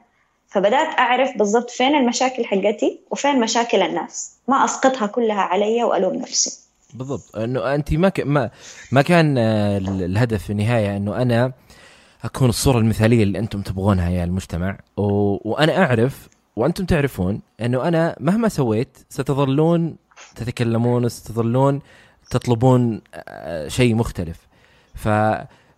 [0.52, 4.34] فبدأت أعرف بالضبط فين المشاكل حقتي وفين مشاكل الناس.
[4.48, 6.60] ما أسقطها كلها علي وألوم نفسي.
[6.94, 7.36] بالضبط.
[7.36, 8.20] إنه أنت ما ك...
[8.20, 8.50] ما
[8.92, 11.52] ما كان آه، الهدف في النهاية إنه أنا
[12.24, 14.78] أكون الصورة المثالية اللي أنتم تبغونها يا المجتمع.
[14.98, 15.04] و...
[15.52, 19.96] وأنا أعرف وأنتم تعرفون إنه أنا مهما سويت ستظلون
[20.36, 21.82] تتكلمون ستظلون
[22.30, 24.38] تطلبون آه، شيء مختلف.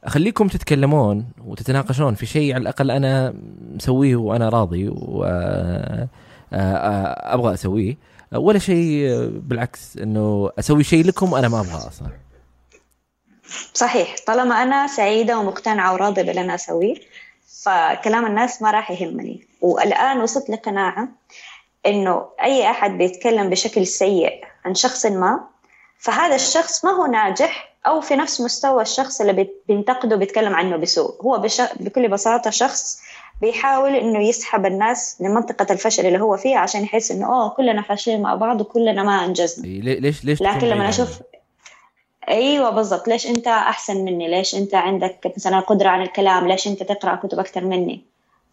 [0.03, 3.33] فاخليكم تتكلمون وتتناقشون في شيء على الأقل أنا
[3.75, 6.09] مسويه وأنا راضي وابغى
[6.53, 7.97] آه، أسويه.
[8.33, 12.07] ولا شيء بالعكس إنه أسوي شيء لكم وأنا ما أبغى أصلا.
[13.73, 14.15] صحيح.
[14.27, 16.95] طالما أنا سعيدة ومقتنعة وراضيه باللي أنا أسويه
[17.63, 19.47] فكلام الناس ما راح يهمني.
[19.61, 21.07] والآن وصلت لقناعة
[21.85, 25.43] إنه أي أحد بيتكلم بشكل سيء عن شخص ما
[25.99, 31.21] فهذا الشخص ما هو ناجح أو في نفس مستوى الشخص اللي بينتقده بيتكلم عنه بسوء.
[31.21, 31.61] هو بش...
[31.61, 32.99] بكل بساطة شخص
[33.41, 38.21] بيحاول إنه يسحب الناس لمنطقة الفشل اللي هو فيها عشان يحس إنه اوه كلنا فاشلين
[38.21, 39.65] مع بعض وكلنا ما أنجزنا.
[39.65, 41.09] ليش ليش لكن لما أشوف
[42.29, 43.07] أيوه بالضبط.
[43.07, 47.39] ليش أنت أحسن مني؟ ليش أنت عندك مثلا قدرة على الكلام؟ ليش أنت تقرأ كتب
[47.39, 48.01] أكثر مني؟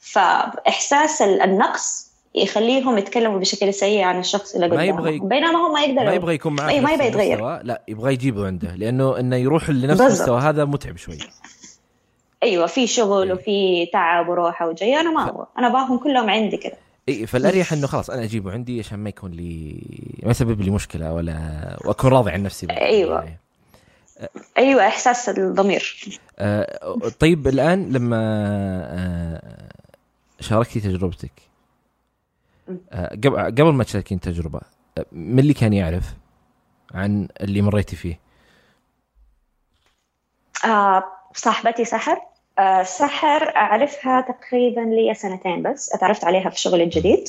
[0.00, 5.80] فإحساس النقص يخليهم يتكلموا بشكل سيء عن الشخص اللي قدامهم ما يبغى بينما هو ما
[5.80, 7.62] يقدر ما يبغى يكون معاه ما يبغى يتغير.
[7.62, 10.40] لا يبغى يجيبه عنده لأنه إنه يروح لنفس المستوى.
[10.40, 11.18] هذا متعب شوي.
[12.42, 13.32] أيوه في شغل إيه.
[13.32, 15.46] وفي تعب وروحه وجاي أنا ما أبغى.
[15.58, 16.76] أنا باهم كلهم عندي كذا.
[17.08, 19.82] اي فالأريح إنه خلاص أنا أجيبه عندي عشان ما يكون لي
[20.22, 21.36] ما يسبب لي مشكلة ولا
[21.84, 22.66] وأكون راضي عن نفسي.
[22.70, 23.24] أيوه.
[23.24, 23.38] يعني.
[24.58, 26.18] أيوه إحساس الضمير.
[26.38, 28.16] آه طيب الآن لما
[28.90, 29.42] آه
[30.40, 31.49] شاركتي تجربتك
[33.24, 34.60] قبل قبل ما تشاركين تجربه
[34.98, 36.04] آه، من اللي كان يعرف
[36.94, 38.20] عن اللي مريتي فيه؟
[40.64, 41.04] آه
[41.34, 42.18] صاحبتي سحر.
[42.58, 47.24] آه، سحر أعرفها تقريبا لي سنتين بس أتعرفت عليها في شغلي الجديد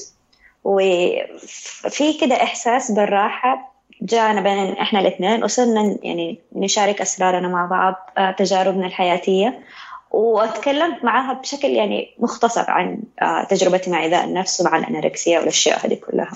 [0.64, 3.72] وفي كده إحساس بالراحة
[4.02, 9.64] جانا بين إحنا الاثنين وصرنا يعني نشارك أسرارنا مع بعض آه، تجاربنا الحياتية.
[10.12, 15.94] وتكلمت معها بشكل يعني مختصر عن آه، تجربتي مع إيذاء النفس ومع الأنوركسيا والأشياء هذه
[15.94, 16.32] كلها.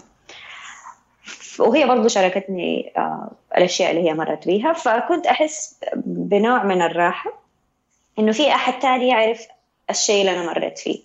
[1.60, 2.94] وهي برضو شاركتني
[3.58, 4.74] الأشياء اللي هي مرت بيها.
[4.74, 7.34] فكنت أحس بنوع من الراحة
[8.20, 9.48] إنه في أحد تاني يعرف
[9.90, 11.00] الشيء اللي أنا مريت فيه.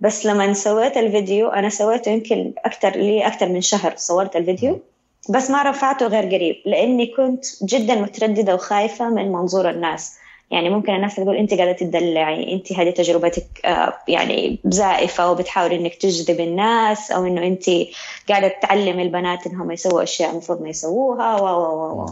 [0.00, 4.80] بس لما سويت الفيديو أنا سويته يمكن أكتر لي أكتر من شهر صورت الفيديو
[5.28, 10.18] بس ما رفعته غير قريب لأني كنت جدا مترددة وخايفة من منظور الناس.
[10.50, 15.94] يعني ممكن الناس تقول أنت قاعدة تدلعي أنت هذه تجربتك آه، يعني زائفة وبتحاول إنك
[15.94, 17.64] تجذب الناس أو إنه أنت
[18.28, 22.06] قاعدة تعلمي البنات انهم يسووا أشياء المفروض ما يسووها و و و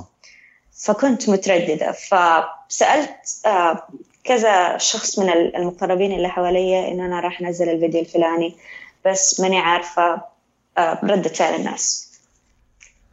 [0.85, 1.93] فكنت مترددة.
[1.93, 3.89] فسألت آه،
[4.24, 8.55] كذا شخص من المقربين اللي حواليا انه أنا راح أنزل الفيديو الفلاني
[9.05, 10.20] بس ماني عارفة
[10.78, 12.12] آه، ردة فعل الناس.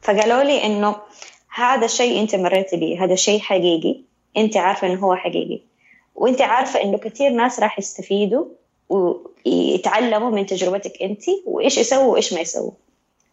[0.02, 0.96] فقالوا لي إنه
[1.56, 4.11] هذا الشيء أنت مريتي به هذا شيء حقيقي.
[4.38, 5.62] انت عارفة إنه هو حقيقي.
[6.16, 8.46] وانت عارفة إنه كثير ناس راح يستفيدوا
[8.90, 12.72] ويتعلموا من تجربتك انت وإيش يسووا وإيش ما يسووا.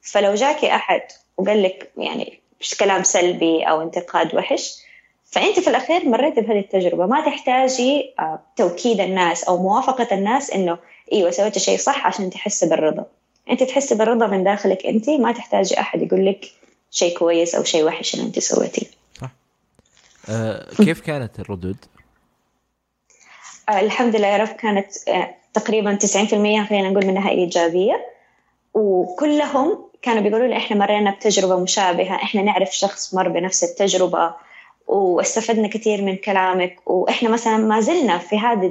[0.03, 1.03] فلو جاكي أحد
[1.37, 2.41] وقال لك يعني
[2.81, 4.77] كلام سلبي أو انتقاد وحش
[5.25, 7.07] فأنت في الأخير مريتي بهذه التجربة.
[7.07, 10.79] ما تحتاجي آه، توكيد الناس أو موافقة الناس إنه
[11.13, 13.05] إيوه سويتي شيء صح عشان تحسي بالرضا.
[13.51, 16.51] أنت تحسي بالرضا من داخلك أنت ما تحتاجي أحد يقول لك
[16.91, 18.98] شيء كويس أو شيء وحش اللي أنت سويتيه.
[20.77, 21.77] كيف كانت الردود؟
[23.69, 26.09] أه الحمد لله يا رب كانت أه تقريبا 90%
[26.69, 28.07] خلينا نقول منها إيجابية.
[28.75, 34.35] وكلهم كانوا بيقولوا لي إحنا مرينا بتجربة مشابهة إحنا نعرف شخص مر بنفس التجربة
[34.87, 36.77] واستفدنا كثير من كلامك.
[36.87, 38.71] وإحنا مثلا ما زلنا في هذا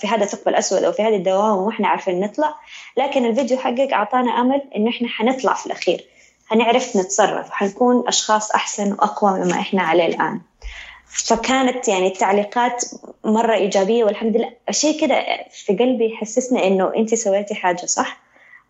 [0.00, 2.54] في هذا الثقب الأسود أو في هذه الدوامه وإحنا عارفين نطلع
[2.96, 6.04] لكن الفيديو حقك أعطانا أمل إنه إحنا حنطلع في الأخير.
[6.46, 10.40] حنعرف نتصرف وحنكون أشخاص أحسن وأقوى مما إحنا عليه الآن.
[11.12, 12.84] فكانت يعني التعليقات
[13.24, 14.52] مرة إيجابية والحمد لله.
[14.70, 18.22] شيء كده في قلبي يحسسنا إنه أنت سويتي حاجة صح؟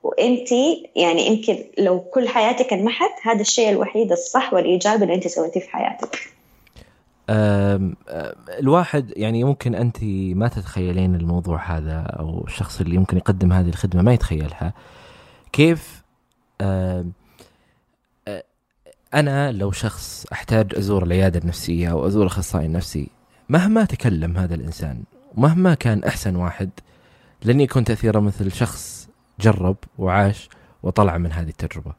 [0.02, 0.52] وأنت
[0.96, 5.70] يعني يمكن لو كل حياتك انمحت هذا الشيء الوحيد الصح والإيجابي اللي أنت سويتيه في
[5.70, 6.18] حياتك.
[8.60, 9.96] الواحد يعني ممكن انت
[10.34, 14.72] ما تتخيلين الموضوع هذا أو الشخص اللي يمكن يقدم هذه الخدمة ما يتخيلها.
[15.52, 16.02] كيف
[19.14, 23.08] أنا لو شخص أحتاج أزور العيادة النفسية أو أزور الاخصائي النفسي
[23.48, 25.02] مهما تكلم هذا الإنسان
[25.34, 26.70] ومهما كان أحسن واحد
[27.44, 29.08] لن يكون تأثيره مثل شخص
[29.40, 30.48] جرب وعاش
[30.82, 31.92] وطلع من هذه التجربة.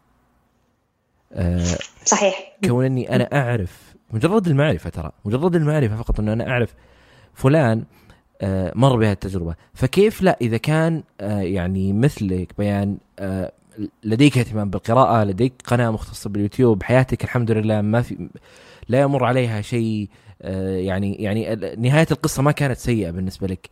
[2.05, 2.57] صحيح.
[2.65, 6.75] كون إني أنا أعرف مجرد المعرفة ترى مجرد المعرفة فقط إنه أنا أعرف
[7.33, 7.83] فلان
[8.41, 9.55] آه، مر بهذه التجربة.
[9.73, 13.51] فكيف لا إذا كان آه، يعني مثلك بيان آه،
[14.03, 18.29] لديك اهتمام بالقراءة لديك قناة مختصة باليوتيوب حياتك الحمد لله ما في
[18.89, 20.09] لا يمر عليها شيء
[20.41, 23.69] يعني يعني نهاية القصة ما كانت سيئة بالنسبة لك.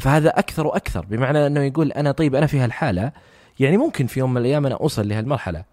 [0.00, 3.12] فهذا أكثر وأكثر بمعنى أنه يقول أنا طيب أنا في هالحالة
[3.60, 5.64] يعني ممكن في يوم من الأيام أنا أوصل لهالمرحلة.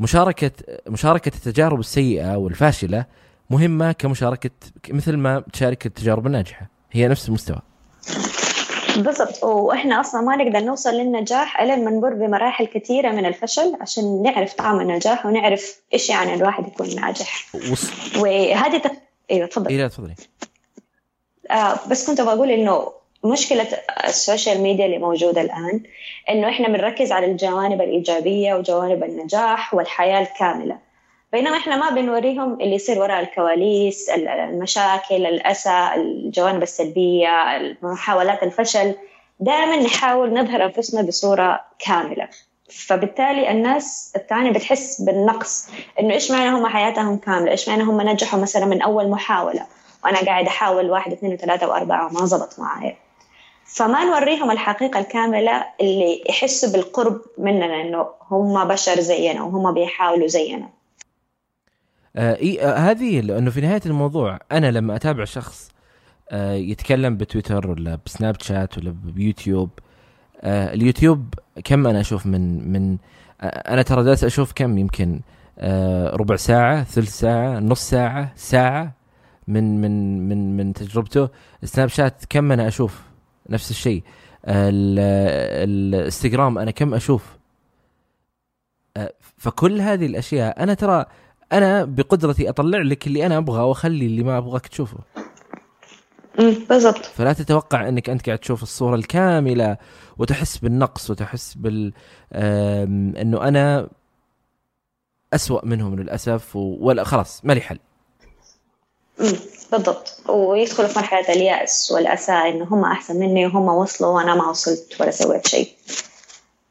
[0.00, 0.50] مشاركة
[0.88, 3.04] مشاركة التجارب السيئة والفاشلة
[3.50, 4.50] مهمة كمشاركة
[4.90, 6.70] مثل ما تشارك التجارب الناجحة.
[6.92, 7.58] هي نفس المستوى.
[8.96, 9.44] بالضبط.
[9.44, 14.54] وإحنا أصلا ما نقدر نوصل للنجاح إلا لما نمر بمراحل كثيرة من الفشل عشان نعرف
[14.54, 17.46] طعم النجاح ونعرف إيش يعني الواحد يكون ناجح.
[17.72, 17.90] وص...
[18.16, 18.92] وهذه تق...
[19.30, 19.70] إيوه تفضل.
[19.70, 20.14] أيوه تفضلي.
[21.50, 22.92] آه بس كنت بقول إنه
[23.24, 23.66] مشكلة
[24.04, 25.82] ال social media اللي موجودة الآن
[26.30, 30.78] إنه إحنا بنركز على الجوانب الإيجابية وجوانب النجاح والحياة الكاملة.
[31.32, 37.28] بينما إحنا ما بنوريهم اللي يصير وراء الكواليس المشاكل الأسى الجوانب السلبية
[37.82, 38.94] محاولات الفشل
[39.40, 42.28] دائما نحاول نظهر أنفسنا بصورة كاملة.
[42.70, 45.68] فبالتالي الناس الثانية بتحس بالنقص
[46.00, 49.66] إنه إيش معنى هم حياتهم كاملة؟ إيش معنى هم نجحوا مثلا من أول محاولة؟
[50.04, 52.96] وأنا قاعد أحاول واحد اثنين وثلاثة وأربعة وما زبط معايا
[53.64, 60.68] فما نوريهم الحقيقة الكاملة اللي يحسوا بالقرب مننا إنه هم بشر زينا وهم بيحاولوا زينا.
[62.16, 65.70] آه آه هذه لأنه في نهاية الموضوع أنا لما أتابع شخص
[66.30, 69.70] آه يتكلم بتويتر ولا بسناب شات ولا بيوتيوب
[70.40, 71.34] آه اليوتيوب
[71.64, 72.98] كم أنا أشوف من من
[73.40, 75.20] آه أنا ترى جالس أشوف كم يمكن
[75.58, 78.92] آه ربع ساعة ثلث ساعة نص ساعة ساعة
[79.48, 81.28] من من من من تجربته.
[81.64, 83.02] سناب شات كم أنا أشوف؟
[83.50, 84.02] نفس الشيء.
[84.44, 87.36] الانستغرام أنا كم أشوف؟
[88.96, 91.04] أه، فكل هذه الأشياء أنا ترى
[91.52, 94.98] أنا بقدرتي أطلع لك اللي أنا أبغاه وأخلي اللي ما أبغاك تشوفه.
[96.38, 97.06] بالضبط.
[97.06, 99.76] فلا تتوقع إنك أنت قاعد تشوف الصورة الكاملة
[100.18, 101.92] وتحس بالنقص وتحس بال
[102.32, 103.88] إنه أنا
[105.32, 107.78] أسوأ منهم للأسف ولا خلاص ما لي حل.
[109.72, 110.22] بالضبط.
[110.28, 115.10] ويدخلوا في مرحلة اليأس والأسى إنه هم أحسن مني وهم وصلوا وأنا ما وصلت ولا
[115.10, 115.68] سويت شيء.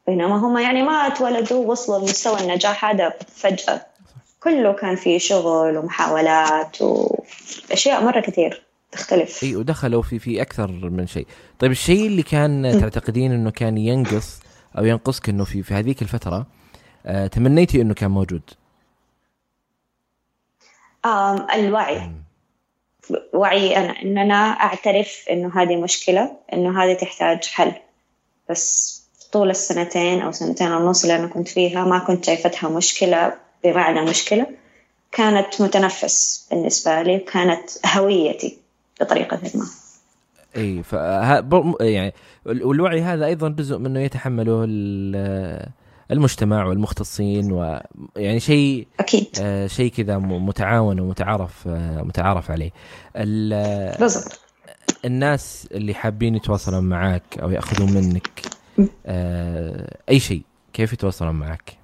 [0.06, 3.91] بينما هم يعني ما اتولدوا وصلوا لمستوى النجاح هذا فجأة.
[4.44, 8.62] كله كان في شغل ومحاولات وأشياء مرة كثير
[8.92, 9.42] تختلف.
[9.42, 11.26] إي ودخلوا في في أكثر من شيء.
[11.58, 14.40] طيب الشيء اللي كان تعتقدين إنه كان ينقص
[14.78, 16.46] أو ينقصك إنه في في هذيك الفترة
[17.06, 18.42] آه تمنيتي إنه كان موجود؟
[21.54, 22.10] الوعي.
[23.32, 27.72] وعي أنا إن أنا أعترف إنه هذه مشكلة إنه هذه تحتاج حل.
[28.50, 33.34] بس طول السنتين أو سنتين ونص اللي أنا كنت فيها ما كنت شايفتها مشكلة.
[33.64, 34.46] بمعنى مشكلة
[35.12, 38.58] كانت متنفس بالنسبة لي وكانت هويتي
[39.00, 39.66] بطريقة ما.
[40.56, 40.92] إي ف
[41.80, 42.12] يعني
[42.46, 44.64] والوعي هذا أيضا جزء منه يتحمله
[46.10, 49.26] المجتمع والمختصين ويعني شيء أكيد.
[49.40, 52.70] آه شيء كذا متعاون ومتعارف آه متعارف عليه.
[53.98, 54.40] بالضبط.
[55.04, 58.40] الناس اللي حابين يتواصلون معك أو يأخذون منك
[59.06, 60.42] آه أي شيء
[60.72, 61.81] كيف يتواصلون معك؟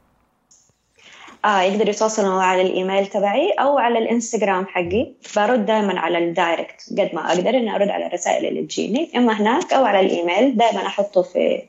[1.45, 5.13] آه يقدر يتواصلوا على الإيميل تبعي أو على الإنستغرام حقي.
[5.37, 9.11] برد دائما على ال direct قد ما أقدر إني أرد على الرسائل اللي تجيني.
[9.17, 11.63] إما هناك أو على الإيميل دائما أحطه في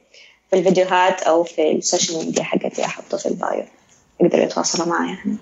[0.50, 3.64] في الفيديوهات أو في ال social media حقتي أحطه في ال bio.
[4.22, 5.40] يقدروا يتواصلوا معي هناك.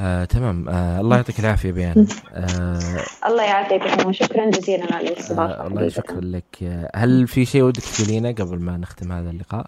[0.00, 0.68] آه، تمام.
[0.68, 2.06] آه، الله يعطيك العافية بيان.
[2.34, 5.54] آه، الله يعطيك وشكرا جزيلا على الاستضافة.
[5.54, 6.86] آه، الله شكرا لك.
[6.94, 9.66] هل في شيء ودك تقولينه قبل ما نختم هذا اللقاء؟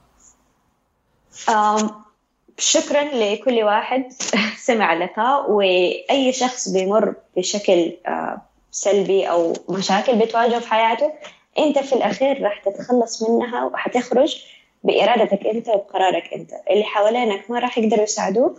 [2.59, 4.12] شكرا لكل واحد
[4.66, 11.12] سمع اللقاء وأي شخص بيمر بشكل آه، سلبي أو مشاكل بتواجهه في حياته
[11.59, 14.42] أنت في الأخير راح تتخلص منها وحتخرج
[14.84, 16.50] بإرادتك أنت وبقرارك أنت.
[16.70, 18.59] اللي حوالينك ما راح يقدروا يساعدوك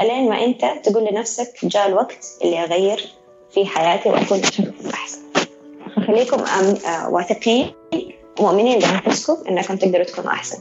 [0.00, 3.08] ألين ما أنت تقول لنفسك جاء الوقت اللي أغير
[3.50, 5.18] في حياتي وأكون شخص احسن
[5.96, 6.44] فخليكم
[6.86, 7.72] آه، واثقين
[8.40, 10.58] ومؤمنين بأنفسكم إنكم تقدروا تكونوا أحسن.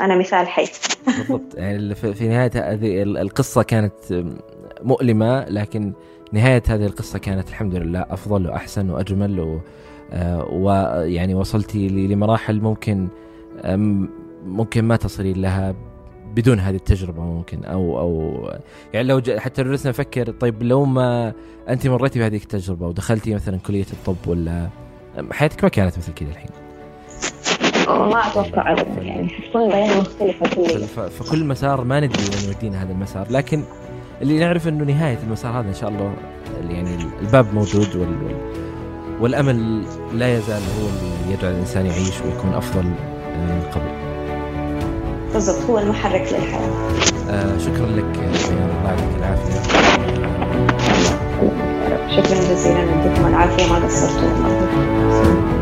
[0.00, 0.66] أنا مثال حي.
[1.06, 1.54] بالضبط.
[1.54, 4.24] يعني في نهاية هذه القصة كانت
[4.82, 5.92] مؤلمة لكن
[6.32, 9.60] نهاية هذه القصة كانت الحمد لله أفضل وأحسن وأجمل و
[10.12, 13.08] آه، ويعني وصلتي لمراحل ممكن
[14.44, 15.74] ممكن ما تصلين لها
[16.34, 18.50] بدون هذه التجربة ممكن أو أو
[18.94, 21.32] يعني لو حتى جلسنا نفكر طيب لو ما
[21.68, 24.68] أنت مريتي بهذه التجربة ودخلتي مثلا كلية الطب ولا
[25.30, 26.61] حياتك ما كانت مثل كذا الحين.
[27.98, 32.92] ما أتوقع ابدا يعني حتكون بيانه مختلفة كليا فكل مسار ما ندري وين يودينا هذا
[32.92, 33.64] المسار لكن
[34.22, 36.14] اللي نعرف إنه نهاية المسار هذا إن شاء الله
[36.68, 38.16] يعني الباب موجود وال
[39.20, 39.82] والأمل
[40.12, 42.84] لا يزال هو اللي يجعل الإنسان يعيش ويكون أفضل
[43.34, 44.02] من قبل.
[45.32, 46.70] بالضبط هو المحرك للحياة.
[47.30, 49.62] آه شكرا لك الله يعطيك العافية.
[52.10, 55.61] شكرا جزيلا يعطيكم العافية ما قصرتوا